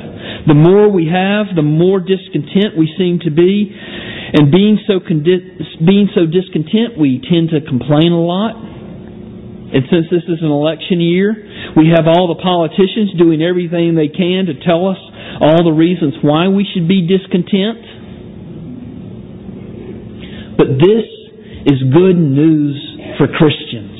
The 0.47 0.53
more 0.53 0.89
we 0.89 1.09
have, 1.09 1.55
the 1.55 1.65
more 1.65 1.99
discontent 1.99 2.77
we 2.77 2.91
seem 2.97 3.19
to 3.25 3.31
be, 3.31 3.73
and 3.73 4.51
being 4.51 4.79
so 4.85 4.99
being 5.01 6.09
so 6.13 6.25
discontent, 6.25 6.97
we 6.99 7.21
tend 7.21 7.49
to 7.49 7.61
complain 7.61 8.11
a 8.11 8.21
lot. 8.21 8.55
And 8.55 9.83
since 9.89 10.05
this 10.09 10.23
is 10.29 10.39
an 10.41 10.51
election 10.51 11.01
year, 11.01 11.33
we 11.75 11.91
have 11.95 12.07
all 12.07 12.29
the 12.29 12.39
politicians 12.39 13.17
doing 13.17 13.41
everything 13.41 13.95
they 13.95 14.07
can 14.07 14.45
to 14.47 14.55
tell 14.61 14.87
us 14.87 15.01
all 15.41 15.65
the 15.65 15.73
reasons 15.73 16.15
why 16.21 16.47
we 16.47 16.65
should 16.69 16.87
be 16.87 17.03
discontent. 17.03 17.81
But 20.55 20.79
this 20.79 21.05
is 21.67 21.81
good 21.91 22.15
news 22.15 22.77
for 23.17 23.27
Christians. 23.27 23.99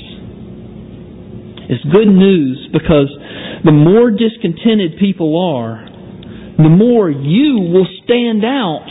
It's 1.68 1.84
good 1.92 2.08
news 2.08 2.70
because 2.72 3.10
the 3.66 3.74
more 3.74 4.12
discontented 4.12 5.00
people 5.00 5.34
are, 5.34 5.95
the 6.58 6.70
more 6.70 7.10
you 7.10 7.68
will 7.72 7.88
stand 8.04 8.46
out 8.46 8.88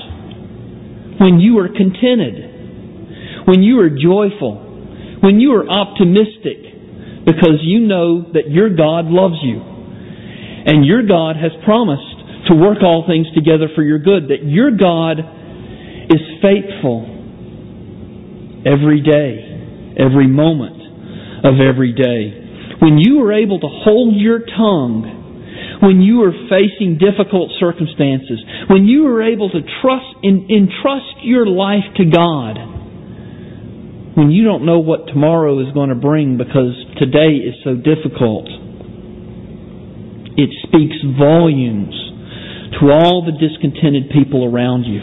when 1.20 1.40
you 1.40 1.58
are 1.60 1.68
contented, 1.68 3.46
when 3.46 3.62
you 3.62 3.80
are 3.80 3.88
joyful, 3.88 4.60
when 5.22 5.40
you 5.40 5.52
are 5.54 5.68
optimistic, 5.68 7.24
because 7.24 7.60
you 7.62 7.80
know 7.80 8.32
that 8.32 8.50
your 8.50 8.68
God 8.68 9.06
loves 9.06 9.40
you. 9.42 9.60
And 10.66 10.84
your 10.84 11.06
God 11.06 11.36
has 11.36 11.52
promised 11.64 12.48
to 12.48 12.54
work 12.54 12.78
all 12.82 13.04
things 13.06 13.26
together 13.34 13.68
for 13.74 13.82
your 13.82 13.98
good, 13.98 14.28
that 14.28 14.44
your 14.44 14.70
God 14.70 15.20
is 16.10 16.20
faithful 16.44 17.04
every 18.66 19.00
day, 19.00 19.96
every 19.96 20.28
moment 20.28 20.76
of 21.44 21.60
every 21.60 21.92
day. 21.92 22.76
When 22.80 22.98
you 22.98 23.24
are 23.24 23.32
able 23.32 23.60
to 23.60 23.68
hold 23.68 24.16
your 24.16 24.40
tongue, 24.40 25.23
when 25.82 26.00
you 26.00 26.22
are 26.22 26.32
facing 26.48 26.98
difficult 26.98 27.50
circumstances, 27.58 28.38
when 28.68 28.84
you 28.84 29.06
are 29.06 29.22
able 29.22 29.50
to 29.50 29.60
trust 29.82 30.06
entrust 30.22 31.22
your 31.22 31.46
life 31.46 31.86
to 31.96 32.04
God, 32.04 32.56
when 34.16 34.30
you 34.30 34.44
don't 34.44 34.64
know 34.64 34.78
what 34.78 35.08
tomorrow 35.08 35.58
is 35.60 35.72
going 35.74 35.88
to 35.88 35.98
bring 35.98 36.38
because 36.38 36.74
today 36.98 37.42
is 37.42 37.54
so 37.64 37.74
difficult, 37.74 38.46
it 40.36 40.50
speaks 40.66 40.96
volumes 41.18 41.94
to 42.80 42.90
all 42.90 43.24
the 43.26 43.34
discontented 43.34 44.10
people 44.10 44.44
around 44.44 44.84
you. 44.84 45.00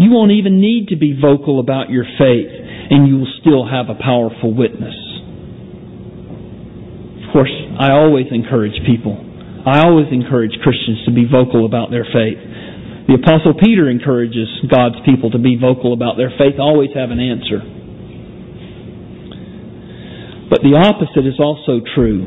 You 0.00 0.10
won't 0.10 0.32
even 0.32 0.60
need 0.60 0.88
to 0.88 0.96
be 0.96 1.12
vocal 1.12 1.60
about 1.60 1.90
your 1.90 2.04
faith, 2.04 2.48
and 2.48 3.06
you 3.06 3.18
will 3.18 3.32
still 3.40 3.68
have 3.68 3.88
a 3.88 4.00
powerful 4.00 4.54
witness. 4.54 4.96
Of 7.20 7.32
course, 7.32 7.52
I 7.80 7.96
always 7.96 8.26
encourage 8.30 8.76
people. 8.84 9.16
I 9.64 9.80
always 9.88 10.12
encourage 10.12 10.52
Christians 10.62 11.00
to 11.06 11.12
be 11.12 11.24
vocal 11.24 11.64
about 11.64 11.90
their 11.90 12.04
faith. 12.04 12.36
The 13.08 13.16
Apostle 13.16 13.54
Peter 13.56 13.88
encourages 13.88 14.48
God's 14.68 15.00
people 15.08 15.30
to 15.32 15.38
be 15.38 15.56
vocal 15.56 15.94
about 15.96 16.16
their 16.20 16.28
faith, 16.36 16.60
always 16.60 16.90
have 16.94 17.10
an 17.10 17.18
answer. 17.18 17.64
But 20.52 20.60
the 20.60 20.76
opposite 20.76 21.24
is 21.24 21.40
also 21.40 21.80
true. 21.96 22.20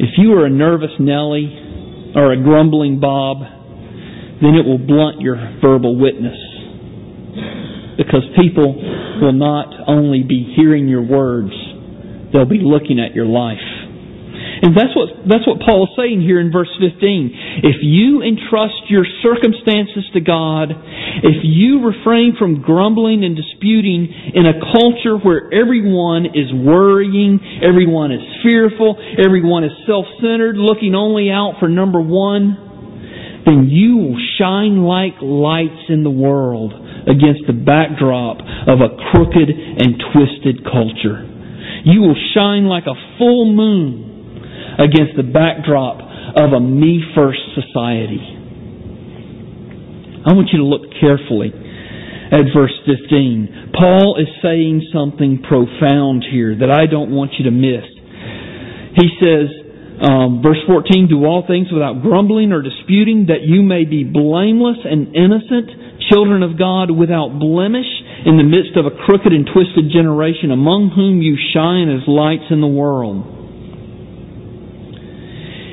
If 0.00 0.16
you 0.16 0.32
are 0.40 0.46
a 0.46 0.50
nervous 0.50 0.92
Nellie 0.98 2.12
or 2.16 2.32
a 2.32 2.42
grumbling 2.42 2.98
Bob, 2.98 3.44
then 4.40 4.54
it 4.56 4.64
will 4.64 4.80
blunt 4.80 5.20
your 5.20 5.36
verbal 5.60 6.00
witness. 6.00 6.38
because 7.96 8.24
people 8.36 8.76
will 9.20 9.32
not 9.32 9.72
only 9.88 10.22
be 10.22 10.52
hearing 10.56 10.88
your 10.88 11.02
words, 11.02 11.52
they'll 12.32 12.44
be 12.44 12.60
looking 12.60 13.00
at 13.00 13.14
your 13.14 13.26
life. 13.26 13.75
And 14.66 14.74
that's 14.74 14.98
what, 14.98 15.22
that's 15.30 15.46
what 15.46 15.62
Paul 15.62 15.86
is 15.86 15.94
saying 15.94 16.26
here 16.26 16.42
in 16.42 16.50
verse 16.50 16.74
15. 16.82 16.98
If 17.62 17.86
you 17.86 18.26
entrust 18.26 18.90
your 18.90 19.06
circumstances 19.22 20.10
to 20.10 20.18
God, 20.18 20.74
if 21.22 21.46
you 21.46 21.86
refrain 21.86 22.34
from 22.34 22.66
grumbling 22.66 23.22
and 23.22 23.38
disputing 23.38 24.10
in 24.34 24.42
a 24.42 24.58
culture 24.74 25.22
where 25.22 25.54
everyone 25.54 26.34
is 26.34 26.50
worrying, 26.50 27.38
everyone 27.62 28.10
is 28.10 28.26
fearful, 28.42 28.98
everyone 29.22 29.62
is 29.62 29.70
self-centered, 29.86 30.58
looking 30.58 30.98
only 30.98 31.30
out 31.30 31.62
for 31.62 31.70
number 31.70 32.02
one, 32.02 33.46
then 33.46 33.70
you 33.70 34.02
will 34.02 34.18
shine 34.34 34.82
like 34.82 35.22
lights 35.22 35.86
in 35.94 36.02
the 36.02 36.10
world 36.10 36.74
against 37.06 37.46
the 37.46 37.54
backdrop 37.54 38.42
of 38.42 38.82
a 38.82 38.90
crooked 39.14 39.46
and 39.46 39.94
twisted 40.10 40.66
culture. 40.66 41.22
You 41.86 42.02
will 42.02 42.18
shine 42.34 42.66
like 42.66 42.90
a 42.90 42.98
full 43.14 43.54
moon 43.54 44.15
against 44.78 45.16
the 45.16 45.24
backdrop 45.24 46.00
of 46.36 46.52
a 46.52 46.60
me 46.60 47.00
first 47.14 47.40
society. 47.56 48.20
I 50.26 50.34
want 50.34 50.50
you 50.52 50.58
to 50.58 50.68
look 50.68 50.90
carefully 50.98 51.54
at 51.54 52.50
verse 52.50 52.74
15. 52.84 53.72
Paul 53.78 54.18
is 54.18 54.26
saying 54.42 54.90
something 54.92 55.40
profound 55.46 56.26
here 56.26 56.58
that 56.58 56.68
I 56.68 56.90
don't 56.90 57.14
want 57.14 57.38
you 57.38 57.46
to 57.46 57.54
miss. 57.54 57.86
He 58.98 59.08
says, 59.22 59.48
um, 60.02 60.42
verse 60.42 60.58
14, 60.66 61.08
do 61.08 61.24
all 61.24 61.46
things 61.46 61.70
without 61.70 62.02
grumbling 62.02 62.50
or 62.52 62.60
disputing, 62.60 63.30
that 63.30 63.46
you 63.46 63.62
may 63.62 63.84
be 63.86 64.02
blameless 64.04 64.82
and 64.84 65.14
innocent, 65.14 66.02
children 66.10 66.42
of 66.42 66.58
God 66.58 66.90
without 66.90 67.38
blemish, 67.38 67.88
in 68.26 68.36
the 68.36 68.44
midst 68.44 68.74
of 68.74 68.84
a 68.84 68.92
crooked 69.06 69.30
and 69.30 69.46
twisted 69.46 69.94
generation, 69.94 70.50
among 70.50 70.90
whom 70.90 71.22
you 71.22 71.38
shine 71.54 71.88
as 71.88 72.02
lights 72.10 72.50
in 72.50 72.60
the 72.60 72.66
world 72.66 73.35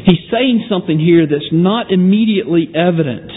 He's 0.06 0.30
saying 0.32 0.66
something 0.70 1.00
here 1.00 1.26
that's 1.28 1.52
not 1.52 1.92
immediately 1.92 2.68
evident. 2.76 3.32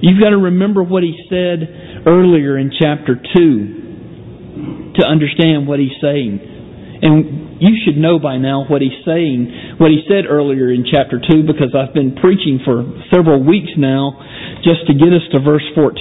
You've 0.00 0.20
got 0.20 0.30
to 0.30 0.38
remember 0.38 0.82
what 0.82 1.02
he 1.02 1.12
said 1.28 2.04
earlier 2.06 2.56
in 2.56 2.72
chapter 2.72 3.16
2 3.16 4.94
to 4.96 5.06
understand 5.06 5.68
what 5.68 5.78
he's 5.78 5.96
saying. 6.00 6.40
And 7.02 7.60
you 7.60 7.76
should 7.84 7.96
know 7.96 8.18
by 8.18 8.36
now 8.36 8.64
what 8.68 8.82
he's 8.82 9.00
saying, 9.04 9.76
what 9.80 9.90
he 9.90 10.04
said 10.08 10.28
earlier 10.28 10.72
in 10.72 10.84
chapter 10.84 11.20
2, 11.20 11.48
because 11.48 11.72
I've 11.72 11.94
been 11.94 12.16
preaching 12.16 12.60
for 12.64 12.84
several 13.12 13.40
weeks 13.40 13.72
now 13.76 14.20
just 14.64 14.84
to 14.88 14.92
get 14.92 15.08
us 15.12 15.24
to 15.32 15.40
verse 15.40 15.64
14. 15.74 15.96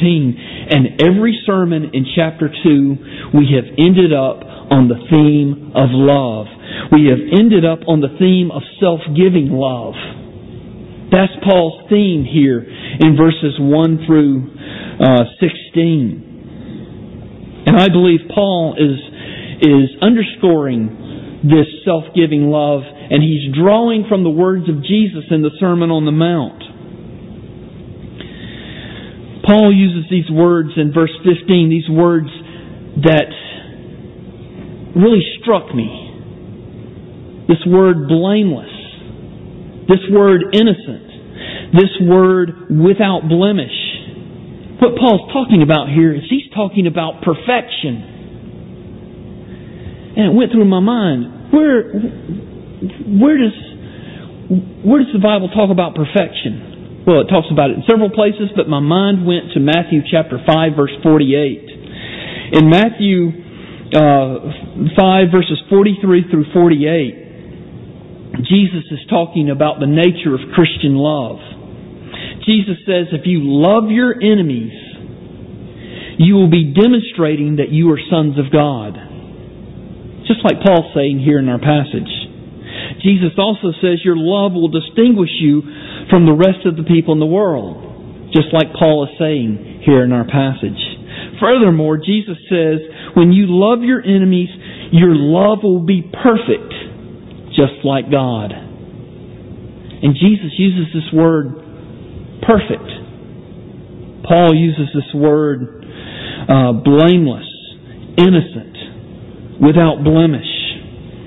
And 0.70 1.00
every 1.00 1.40
sermon 1.46 1.92
in 1.94 2.04
chapter 2.16 2.52
2, 2.52 3.32
we 3.36 3.56
have 3.56 3.68
ended 3.80 4.12
up 4.12 4.44
on 4.72 4.88
the 4.92 5.00
theme 5.10 5.72
of 5.74 5.90
love. 5.92 6.48
We 6.92 7.08
have 7.10 7.20
ended 7.20 7.66
up 7.66 7.88
on 7.88 8.02
the 8.02 8.12
theme 8.20 8.52
of 8.52 8.62
self-giving 8.80 9.50
love. 9.50 9.96
That's 11.12 11.34
Paul's 11.42 11.90
theme 11.90 12.22
here 12.24 12.62
in 12.62 13.18
verses 13.18 13.58
1 13.58 14.06
through 14.06 14.46
uh, 15.02 15.26
16. 15.42 16.30
And 17.66 17.76
I 17.76 17.90
believe 17.90 18.30
Paul 18.34 18.78
is, 18.78 18.98
is 19.62 19.96
underscoring 20.02 21.42
this 21.44 21.68
self-giving 21.86 22.50
love 22.50 22.82
and 22.84 23.24
he's 23.24 23.54
drawing 23.56 24.06
from 24.08 24.24
the 24.24 24.30
words 24.30 24.68
of 24.70 24.84
Jesus 24.84 25.26
in 25.32 25.42
the 25.42 25.52
Sermon 25.60 25.90
on 25.92 26.06
the 26.06 26.12
Mount. 26.12 26.64
Paul 29.48 29.74
uses 29.74 30.10
these 30.12 30.30
words 30.30 30.70
in 30.78 30.94
verse 30.94 31.14
15, 31.24 31.70
these 31.70 31.90
words 31.90 32.30
that 33.02 33.32
really 34.96 35.24
struck 35.42 35.74
me. 35.74 37.48
This 37.48 37.66
word 37.66 38.08
blameless. 38.08 38.70
This 39.90 40.06
word 40.12 40.54
innocent. 40.54 41.74
This 41.74 41.90
word 42.02 42.70
without 42.70 43.26
blemish. 43.28 43.74
What 44.78 44.96
Paul's 45.02 45.34
talking 45.34 45.64
about 45.64 45.90
here 45.90 46.14
is 46.14 46.22
he's 46.30 46.52
talking 46.54 46.86
about 46.86 47.24
perfection. 47.24 48.19
And 50.20 50.28
it 50.28 50.36
went 50.36 50.52
through 50.52 50.68
my 50.68 50.84
mind. 50.84 51.48
Where, 51.56 51.96
where 53.08 53.40
does, 53.40 53.56
where 54.84 55.00
does 55.00 55.16
the 55.16 55.24
Bible 55.24 55.48
talk 55.48 55.72
about 55.72 55.96
perfection? 55.96 57.08
Well, 57.08 57.24
it 57.24 57.32
talks 57.32 57.48
about 57.48 57.72
it 57.72 57.80
in 57.80 57.88
several 57.88 58.12
places, 58.12 58.52
but 58.52 58.68
my 58.68 58.84
mind 58.84 59.24
went 59.24 59.56
to 59.56 59.64
Matthew 59.64 60.04
chapter 60.12 60.44
5 60.44 60.76
verse 60.76 60.92
48. 61.08 62.60
In 62.60 62.68
Matthew 62.68 63.32
uh, 63.96 64.92
5 65.00 65.32
verses 65.32 65.56
43 65.72 66.28
through 66.28 66.52
48, 66.52 68.44
Jesus 68.44 68.92
is 68.92 69.00
talking 69.08 69.50
about 69.50 69.80
the 69.80 69.88
nature 69.88 70.36
of 70.36 70.52
Christian 70.52 71.00
love. 71.00 71.40
Jesus 72.44 72.76
says, 72.84 73.08
if 73.16 73.24
you 73.24 73.40
love 73.48 73.88
your 73.88 74.20
enemies, 74.20 74.76
you 76.20 76.36
will 76.36 76.52
be 76.52 76.76
demonstrating 76.76 77.64
that 77.64 77.72
you 77.72 77.88
are 77.96 78.00
sons 78.12 78.36
of 78.36 78.52
God. 78.52 79.09
Just 80.30 80.46
like 80.46 80.62
Paul's 80.62 80.94
saying 80.94 81.18
here 81.26 81.42
in 81.42 81.50
our 81.50 81.58
passage. 81.58 82.06
Jesus 83.02 83.34
also 83.34 83.74
says 83.82 84.06
your 84.06 84.16
love 84.16 84.54
will 84.54 84.70
distinguish 84.70 85.34
you 85.42 85.66
from 86.14 86.30
the 86.30 86.38
rest 86.38 86.70
of 86.70 86.78
the 86.78 86.86
people 86.86 87.18
in 87.18 87.20
the 87.20 87.26
world. 87.26 88.30
Just 88.30 88.54
like 88.54 88.70
Paul 88.78 89.10
is 89.10 89.18
saying 89.18 89.82
here 89.82 90.06
in 90.06 90.14
our 90.14 90.30
passage. 90.30 90.78
Furthermore, 91.42 91.98
Jesus 91.98 92.38
says, 92.46 92.78
when 93.18 93.34
you 93.34 93.50
love 93.50 93.82
your 93.82 94.06
enemies, 94.06 94.50
your 94.92 95.18
love 95.18 95.60
will 95.64 95.82
be 95.82 96.06
perfect, 96.06 96.70
just 97.58 97.82
like 97.84 98.12
God. 98.12 98.54
And 98.54 100.14
Jesus 100.14 100.54
uses 100.58 100.94
this 100.94 101.10
word, 101.12 101.58
perfect. 102.46 102.90
Paul 104.30 104.54
uses 104.54 104.94
this 104.94 105.10
word, 105.16 105.84
uh, 106.48 106.74
blameless, 106.86 107.50
innocent, 108.18 108.78
without 109.62 110.04
blemish. 110.04 110.48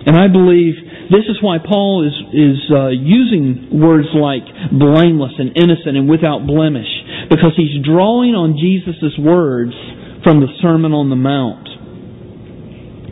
And 0.05 0.19
I 0.19 0.27
believe 0.27 0.75
this 1.13 1.29
is 1.29 1.39
why 1.41 1.59
Paul 1.63 2.09
is, 2.09 2.17
is 2.35 2.59
uh, 2.73 2.89
using 2.91 3.69
words 3.79 4.09
like 4.17 4.43
blameless 4.73 5.37
and 5.39 5.55
innocent 5.55 5.95
and 5.95 6.09
without 6.09 6.49
blemish, 6.49 6.89
because 7.31 7.53
he's 7.55 7.85
drawing 7.85 8.35
on 8.35 8.59
Jesus' 8.59 9.15
words 9.21 9.77
from 10.25 10.41
the 10.41 10.49
Sermon 10.65 10.93
on 10.93 11.11
the 11.11 11.21
Mount. 11.21 11.69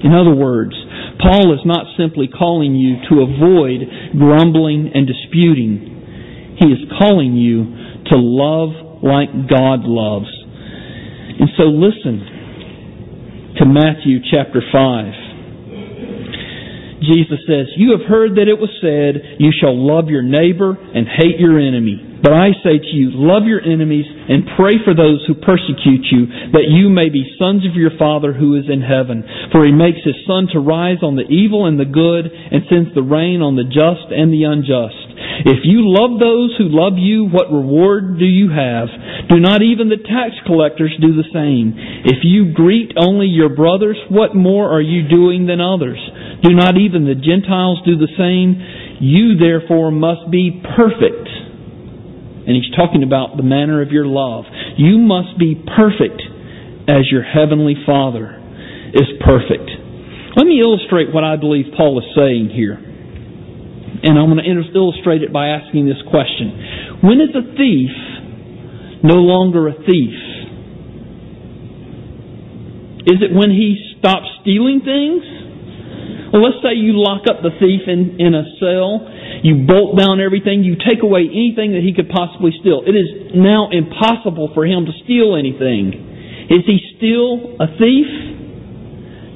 In 0.01 0.17
other 0.17 0.33
words, 0.33 0.73
Paul 1.21 1.53
is 1.53 1.61
not 1.69 1.85
simply 2.01 2.27
calling 2.27 2.75
you 2.75 3.05
to 3.13 3.21
avoid 3.21 3.85
grumbling 4.17 4.91
and 4.97 5.05
disputing. 5.07 6.57
He 6.57 6.73
is 6.73 6.89
calling 6.99 7.37
you 7.37 7.69
to 8.09 8.17
love 8.17 9.05
like 9.05 9.29
God 9.47 9.85
loves. 9.85 10.33
And 11.37 11.53
so 11.57 11.69
listen 11.69 12.40
to 13.61 13.69
Matthew 13.69 14.25
chapter 14.25 14.65
5. 14.65 17.05
Jesus 17.05 17.45
says, 17.45 17.69
You 17.77 17.93
have 17.93 18.09
heard 18.09 18.41
that 18.41 18.49
it 18.49 18.57
was 18.57 18.73
said, 18.81 19.37
You 19.37 19.53
shall 19.53 19.77
love 19.77 20.09
your 20.09 20.25
neighbor 20.25 20.73
and 20.73 21.05
hate 21.05 21.37
your 21.37 21.61
enemy. 21.61 22.25
But 22.25 22.33
I 22.33 22.57
say 22.65 22.81
to 22.81 22.93
you, 22.97 23.13
love 23.17 23.45
your 23.45 23.61
enemies 23.61 24.05
and 24.05 24.49
pray 24.57 24.81
for 24.85 24.93
those 24.93 25.25
who 25.29 25.37
persecute 25.37 26.05
you, 26.13 26.53
that 26.53 26.69
you 26.69 26.93
may 26.93 27.09
be 27.09 27.37
sons 27.41 27.65
of 27.69 27.77
your 27.77 27.93
Father 27.97 28.33
who 28.33 28.57
is 28.57 28.69
in 28.69 28.81
heaven. 28.81 29.25
For 29.53 29.65
he 29.65 29.73
makes 29.73 30.05
his 30.05 30.17
sun 30.29 30.49
to 30.53 30.61
rise 30.61 31.05
on 31.05 31.17
the 31.17 31.29
evil 31.29 31.65
and 31.65 31.81
the 31.81 31.89
good, 31.89 32.29
and 32.29 32.69
sends 32.69 32.93
the 32.93 33.05
rain 33.05 33.41
on 33.41 33.57
the 33.57 33.65
just 33.65 34.13
and 34.13 34.33
the 34.33 34.45
unjust. 34.45 35.10
If 35.45 35.65
you 35.65 35.85
love 35.85 36.21
those 36.21 36.57
who 36.59 36.69
love 36.69 36.95
you, 36.97 37.29
what 37.29 37.53
reward 37.53 38.19
do 38.19 38.25
you 38.25 38.51
have? 38.51 38.89
Do 39.29 39.41
not 39.41 39.63
even 39.63 39.89
the 39.89 40.01
tax 40.01 40.37
collectors 40.47 40.97
do 41.01 41.13
the 41.17 41.29
same? 41.33 41.77
If 42.05 42.25
you 42.25 42.53
greet 42.53 42.93
only 42.97 43.27
your 43.27 43.55
brothers, 43.55 43.97
what 44.09 44.35
more 44.35 44.69
are 44.73 44.83
you 44.83 45.09
doing 45.09 45.47
than 45.47 45.61
others? 45.61 46.01
Do 46.43 46.53
not 46.53 46.77
even 46.77 47.05
the 47.05 47.17
Gentiles 47.17 47.81
do 47.85 47.97
the 47.97 48.13
same? 48.17 48.57
You 49.01 49.37
therefore 49.37 49.91
must 49.91 50.31
be 50.31 50.61
perfect 50.77 51.29
and 52.51 52.57
he's 52.57 52.75
talking 52.75 53.05
about 53.05 53.37
the 53.37 53.45
manner 53.45 53.81
of 53.81 53.93
your 53.93 54.07
love. 54.07 54.45
You 54.77 54.99
must 54.99 55.39
be 55.39 55.55
perfect 55.55 56.19
as 56.89 57.07
your 57.07 57.23
heavenly 57.23 57.77
Father 57.87 58.35
is 58.91 59.07
perfect. 59.23 59.71
Let 60.35 60.47
me 60.47 60.59
illustrate 60.59 61.15
what 61.15 61.23
I 61.23 61.37
believe 61.37 61.67
Paul 61.77 62.01
is 62.01 62.11
saying 62.17 62.51
here. 62.51 62.90
And 64.03 64.19
I'm 64.19 64.33
going 64.33 64.43
to 64.43 64.49
illustrate 64.75 65.23
it 65.23 65.33
by 65.33 65.49
asking 65.49 65.87
this 65.87 66.01
question. 66.11 66.99
When 67.03 67.21
is 67.21 67.35
a 67.37 67.45
thief 67.57 67.95
no 69.03 69.21
longer 69.21 69.69
a 69.69 69.75
thief? 69.75 70.17
Is 73.07 73.19
it 73.25 73.33
when 73.33 73.51
he 73.51 73.77
stops 73.99 74.29
stealing 74.43 74.81
things? 74.85 75.25
Well, 76.33 76.43
let's 76.47 76.63
say 76.63 76.79
you 76.79 76.95
lock 76.95 77.27
up 77.29 77.43
the 77.43 77.51
thief 77.59 77.89
in, 77.89 78.21
in 78.21 78.35
a 78.35 78.45
cell 78.61 79.11
you 79.43 79.65
bolt 79.67 79.97
down 79.97 80.21
everything. 80.21 80.65
You 80.65 80.77
take 80.77 81.03
away 81.03 81.25
anything 81.25 81.73
that 81.73 81.81
he 81.81 81.97
could 81.97 82.09
possibly 82.13 82.53
steal. 82.61 82.85
It 82.85 82.93
is 82.93 83.33
now 83.35 83.73
impossible 83.73 84.53
for 84.53 84.67
him 84.67 84.85
to 84.85 84.93
steal 85.05 85.37
anything. 85.37 85.97
Is 86.53 86.65
he 86.69 86.79
still 86.97 87.57
a 87.57 87.69
thief? 87.81 88.09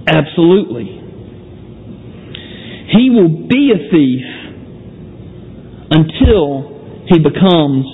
Absolutely. 0.04 1.00
He 2.92 3.08
will 3.08 3.48
be 3.48 3.72
a 3.72 3.80
thief 3.88 4.43
until 5.90 7.04
he 7.08 7.18
becomes 7.18 7.84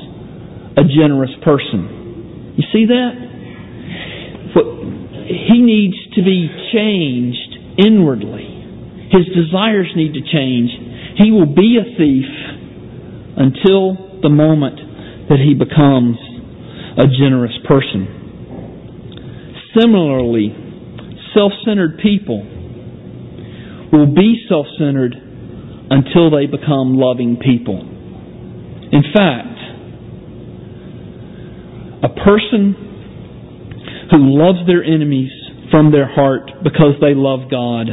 a 0.77 0.85
generous 0.85 1.35
person. 1.43 2.55
You 2.57 2.65
see 2.73 2.87
that? 2.87 3.13
What, 4.55 4.67
he 5.27 5.63
needs 5.63 5.97
to 6.15 6.23
be 6.23 6.49
changed 6.73 7.51
inwardly. 7.79 8.47
His 9.11 9.27
desires 9.35 9.91
need 9.97 10.15
to 10.15 10.23
change. 10.23 10.71
He 11.19 11.31
will 11.31 11.55
be 11.55 11.79
a 11.79 11.85
thief 11.99 12.31
until 13.37 14.21
the 14.23 14.31
moment 14.31 14.77
that 15.29 15.39
he 15.39 15.55
becomes 15.55 16.19
a 16.99 17.07
generous 17.19 17.57
person. 17.67 18.19
Similarly, 19.79 20.55
self 21.35 21.53
centered 21.65 21.99
people 22.03 22.43
will 23.93 24.13
be 24.15 24.45
self 24.49 24.67
centered 24.79 25.15
until 25.91 26.31
they 26.31 26.47
become 26.47 26.97
loving 26.97 27.37
people. 27.37 27.81
In 28.93 29.03
fact, 29.13 29.59
a 32.03 32.09
person 32.09 32.75
who 34.11 34.19
loves 34.39 34.67
their 34.67 34.83
enemies 34.83 35.31
from 35.71 35.93
their 35.93 36.09
heart 36.09 36.51
because 36.63 36.95
they 37.01 37.15
love 37.15 37.51
God, 37.51 37.87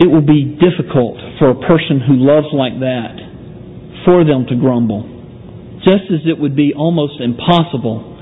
it 0.00 0.06
will 0.06 0.26
be 0.26 0.58
difficult 0.58 1.18
for 1.38 1.50
a 1.50 1.58
person 1.66 2.00
who 2.00 2.14
loves 2.14 2.48
like 2.52 2.78
that 2.80 3.18
for 4.04 4.24
them 4.24 4.46
to 4.48 4.56
grumble 4.56 5.18
just 5.84 6.10
as 6.10 6.20
it 6.26 6.38
would 6.38 6.56
be 6.56 6.72
almost 6.76 7.20
impossible 7.20 8.16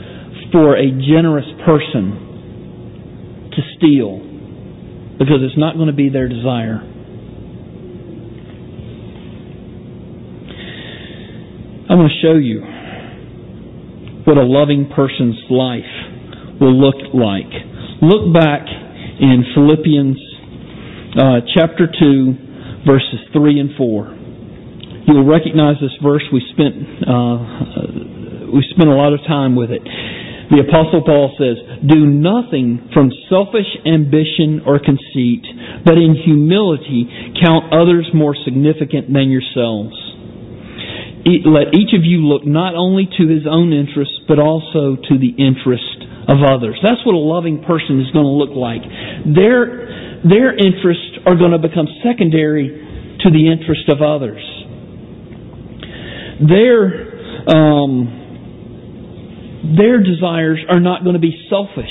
for 0.53 0.77
a 0.77 0.91
generous 0.91 1.47
person 1.65 3.51
to 3.51 3.61
steal 3.77 4.36
because 5.19 5.41
it's 5.43 5.59
not 5.59 5.77
going 5.77 5.89
to 5.89 5.95
be 5.95 6.09
their 6.09 6.29
desire. 6.29 6.81
I'm 11.89 11.99
going 11.99 12.11
to 12.11 12.21
show 12.21 12.35
you 12.35 12.61
what 14.27 14.37
a 14.37 14.43
loving 14.43 14.91
person's 14.95 15.39
life 15.49 16.61
will 16.61 16.75
look 16.75 17.15
like. 17.15 17.53
Look 18.03 18.35
back 18.35 18.67
in 18.67 19.45
Philippians 19.55 20.19
uh, 21.17 21.41
chapter 21.55 21.87
2, 21.87 22.85
verses 22.85 23.21
3 23.33 23.61
and 23.61 23.71
4. 23.79 24.17
You'll 25.07 25.25
recognize 25.25 25.77
this 25.81 25.95
verse. 26.03 26.25
We 26.33 26.43
spent 26.53 26.75
uh, 27.07 28.51
we 28.53 28.67
spent 28.75 28.89
a 28.89 28.95
lot 28.95 29.13
of 29.13 29.21
time 29.27 29.55
with 29.55 29.71
it. 29.71 29.83
The 30.47 30.63
Apostle 30.63 31.03
Paul 31.03 31.35
says, 31.35 31.59
Do 31.83 32.07
nothing 32.07 32.91
from 32.95 33.11
selfish 33.27 33.67
ambition 33.83 34.63
or 34.63 34.79
conceit, 34.79 35.43
but 35.83 35.99
in 35.99 36.15
humility 36.15 37.35
count 37.43 37.75
others 37.75 38.07
more 38.15 38.37
significant 38.47 39.11
than 39.11 39.31
yourselves. 39.31 39.95
Let 41.27 41.75
each 41.75 41.91
of 41.99 42.07
you 42.07 42.23
look 42.23 42.47
not 42.47 42.79
only 42.79 43.11
to 43.19 43.25
his 43.27 43.43
own 43.51 43.75
interests, 43.75 44.23
but 44.31 44.39
also 44.39 44.95
to 44.95 45.15
the 45.19 45.35
interest 45.35 46.07
of 46.31 46.39
others. 46.47 46.79
That's 46.79 47.03
what 47.03 47.19
a 47.19 47.23
loving 47.23 47.67
person 47.67 47.99
is 47.99 48.11
going 48.15 48.27
to 48.27 48.37
look 48.39 48.55
like. 48.55 48.87
Their, 49.27 50.23
their 50.23 50.55
interests 50.55 51.19
are 51.27 51.35
going 51.35 51.51
to 51.51 51.59
become 51.59 51.91
secondary 52.07 52.71
to 53.27 53.29
the 53.35 53.51
interest 53.51 53.91
of 53.91 53.99
others 53.99 54.43
their 56.41 57.49
um, 57.49 58.26
their 59.75 60.03
desires 60.03 60.61
are 60.71 60.81
not 60.81 61.03
going 61.03 61.15
to 61.15 61.21
be 61.21 61.35
selfish. 61.51 61.91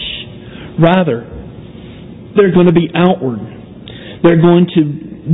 Rather, 0.80 1.28
they're 2.36 2.54
going 2.54 2.68
to 2.68 2.74
be 2.74 2.88
outward. 2.94 3.40
They're 4.24 4.42
going 4.42 4.68
to 4.76 4.84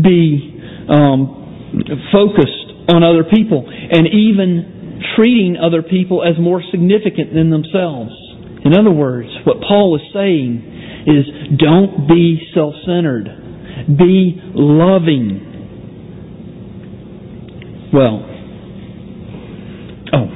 be 0.01 0.61
um, 0.89 2.01
focused 2.11 2.89
on 2.89 3.03
other 3.03 3.23
people 3.23 3.65
and 3.67 4.07
even 4.07 5.01
treating 5.15 5.57
other 5.57 5.81
people 5.81 6.23
as 6.23 6.39
more 6.39 6.61
significant 6.71 7.33
than 7.33 7.49
themselves. 7.49 8.11
In 8.63 8.73
other 8.77 8.91
words, 8.91 9.29
what 9.45 9.57
Paul 9.67 9.95
is 9.95 10.01
saying 10.13 11.03
is 11.07 11.57
don't 11.57 12.07
be 12.07 12.39
self 12.53 12.75
centered, 12.85 13.25
be 13.97 14.39
loving. 14.53 15.47
Well, 17.93 18.23
oh, 20.13 20.27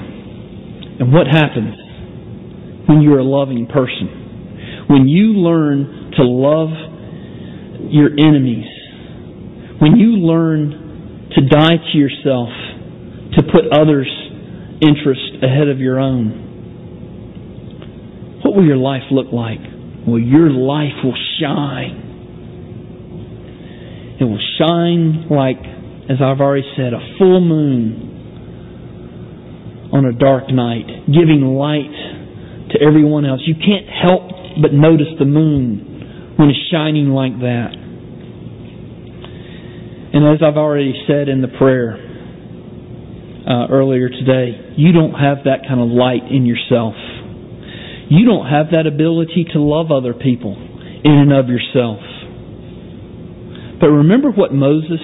and 1.00 1.14
what 1.14 1.28
happens 1.28 1.85
when 2.88 3.02
you're 3.02 3.20
a 3.20 3.24
loving 3.24 3.68
person? 3.68 4.86
When 4.90 5.08
you 5.08 5.34
learn 5.34 6.12
to 6.18 6.24
love 6.24 6.70
your 7.90 8.12
enemies, 8.12 8.68
when 9.80 9.96
you 9.98 10.18
learn 10.18 11.30
to 11.36 11.42
die 11.48 11.78
to 11.92 11.98
yourself, 11.98 12.50
to 13.34 13.44
put 13.44 13.72
others' 13.74 14.12
interest 14.82 15.44
ahead 15.44 15.68
of 15.68 15.80
your 15.80 16.00
own, 16.00 16.44
what 18.44 18.56
will 18.56 18.66
your 18.66 18.78
life 18.78 19.04
look 19.12 19.34
like? 19.34 19.60
Well, 20.08 20.20
your 20.20 20.52
life 20.52 21.04
will 21.04 21.18
shine. 21.42 22.04
It 24.20 24.24
will 24.24 24.40
shine 24.60 25.28
like, 25.30 25.58
as 26.10 26.22
I've 26.22 26.40
already 26.40 26.72
said, 26.78 26.94
a 26.94 27.18
full 27.18 27.42
moon 27.42 28.12
on 29.92 30.06
a 30.06 30.14
dark 30.14 30.52
night, 30.52 30.86
giving 31.08 31.42
light 31.42 32.05
to 32.76 32.86
everyone 32.86 33.26
else. 33.26 33.42
You 33.46 33.56
can't 33.56 33.88
help 33.88 34.28
but 34.62 34.74
notice 34.74 35.08
the 35.18 35.26
moon 35.26 36.36
when 36.38 36.50
it's 36.50 36.60
shining 36.72 37.10
like 37.10 37.40
that. 37.40 37.72
And 40.14 40.24
as 40.28 40.44
I've 40.44 40.58
already 40.58 40.94
said 41.08 41.28
in 41.28 41.42
the 41.42 41.48
prayer 41.48 41.96
uh, 43.48 43.68
earlier 43.72 44.10
today, 44.10 44.76
you 44.78 44.92
don't 44.92 45.14
have 45.14 45.44
that 45.46 45.68
kind 45.68 45.80
of 45.80 45.88
light 45.90 46.28
in 46.32 46.46
yourself. 46.46 46.96
You 48.10 48.26
don't 48.26 48.48
have 48.48 48.72
that 48.72 48.88
ability 48.88 49.48
to 49.54 49.60
love 49.60 49.92
other 49.92 50.14
people 50.14 50.56
in 50.56 51.12
and 51.12 51.34
of 51.34 51.48
yourself. 51.48 52.00
But 53.80 53.88
remember 53.92 54.32
what 54.32 54.54
Moses 54.54 55.04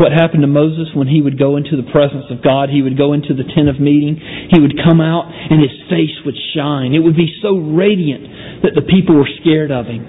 what 0.00 0.16
happened 0.16 0.40
to 0.40 0.48
Moses 0.48 0.88
when 0.96 1.06
he 1.06 1.20
would 1.20 1.38
go 1.38 1.60
into 1.60 1.76
the 1.76 1.84
presence 1.92 2.24
of 2.32 2.42
God. 2.42 2.72
He 2.72 2.80
would 2.80 2.96
go 2.96 3.12
into 3.12 3.36
the 3.36 3.44
tent 3.44 3.68
of 3.68 3.78
meeting. 3.78 4.16
He 4.48 4.58
would 4.58 4.80
come 4.80 5.00
out 5.00 5.28
and 5.28 5.60
his 5.60 5.76
face 5.92 6.16
would 6.24 6.34
shine. 6.56 6.96
It 6.96 7.04
would 7.04 7.16
be 7.16 7.28
so 7.44 7.60
radiant 7.60 8.64
that 8.64 8.72
the 8.72 8.80
people 8.80 9.20
were 9.20 9.28
scared 9.44 9.70
of 9.70 9.84
him. 9.84 10.00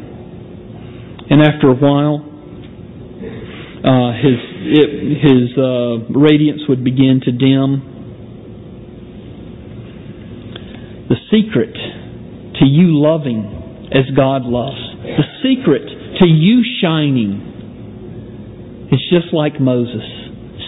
And 1.27 1.43
after 1.43 1.67
a 1.67 1.75
while, 1.75 2.23
uh, 3.83 4.15
his 4.15 4.39
it, 4.63 4.89
his 5.19 5.57
uh, 5.59 6.07
radiance 6.15 6.61
would 6.69 6.83
begin 6.83 7.19
to 7.27 7.31
dim. 7.31 7.91
The 11.11 11.19
secret 11.27 11.75
to 11.75 12.65
you 12.65 12.95
loving 12.95 13.89
as 13.91 14.07
God 14.15 14.43
loves, 14.43 14.79
the 15.03 15.27
secret 15.43 15.83
to 16.21 16.27
you 16.27 16.63
shining 16.81 17.50
it's 18.91 19.07
just 19.09 19.33
like 19.33 19.59
Moses, 19.59 20.03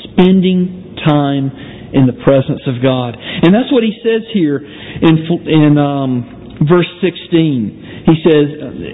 spending 0.09 0.95
time 1.03 1.51
in 1.93 2.07
the 2.07 2.17
presence 2.25 2.65
of 2.65 2.81
God. 2.81 3.13
And 3.19 3.53
that's 3.53 3.69
what 3.69 3.83
he 3.83 3.93
says 4.01 4.25
here 4.33 4.57
in, 4.57 5.15
in 5.45 5.77
um, 5.77 6.57
verse 6.65 6.89
16. 7.03 8.07
He 8.09 8.17
says, 8.25 8.47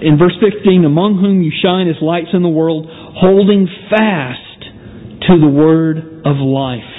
in 0.03 0.19
verse 0.19 0.35
15, 0.41 0.85
among 0.85 1.21
whom 1.21 1.41
you 1.41 1.51
shine 1.63 1.87
as 1.87 1.95
lights 2.01 2.33
in 2.33 2.43
the 2.43 2.51
world, 2.51 2.85
holding 2.89 3.67
fast 3.89 4.49
to 5.29 5.39
the 5.39 5.49
word 5.49 6.25
of 6.25 6.37
life. 6.37 6.93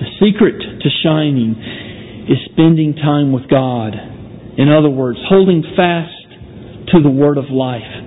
The 0.00 0.08
secret 0.22 0.60
to 0.60 0.88
shining 1.02 1.56
is 2.28 2.38
spending 2.52 2.94
time 2.94 3.32
with 3.32 3.50
God. 3.50 3.92
In 4.56 4.68
other 4.68 4.90
words, 4.90 5.18
holding 5.28 5.62
fast 5.76 6.92
to 6.94 7.02
the 7.02 7.10
word 7.10 7.36
of 7.36 7.50
life. 7.50 7.99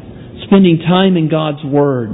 Spending 0.53 0.85
time 0.85 1.17
in 1.17 1.33
God's 1.33 1.65
Word 1.65 2.13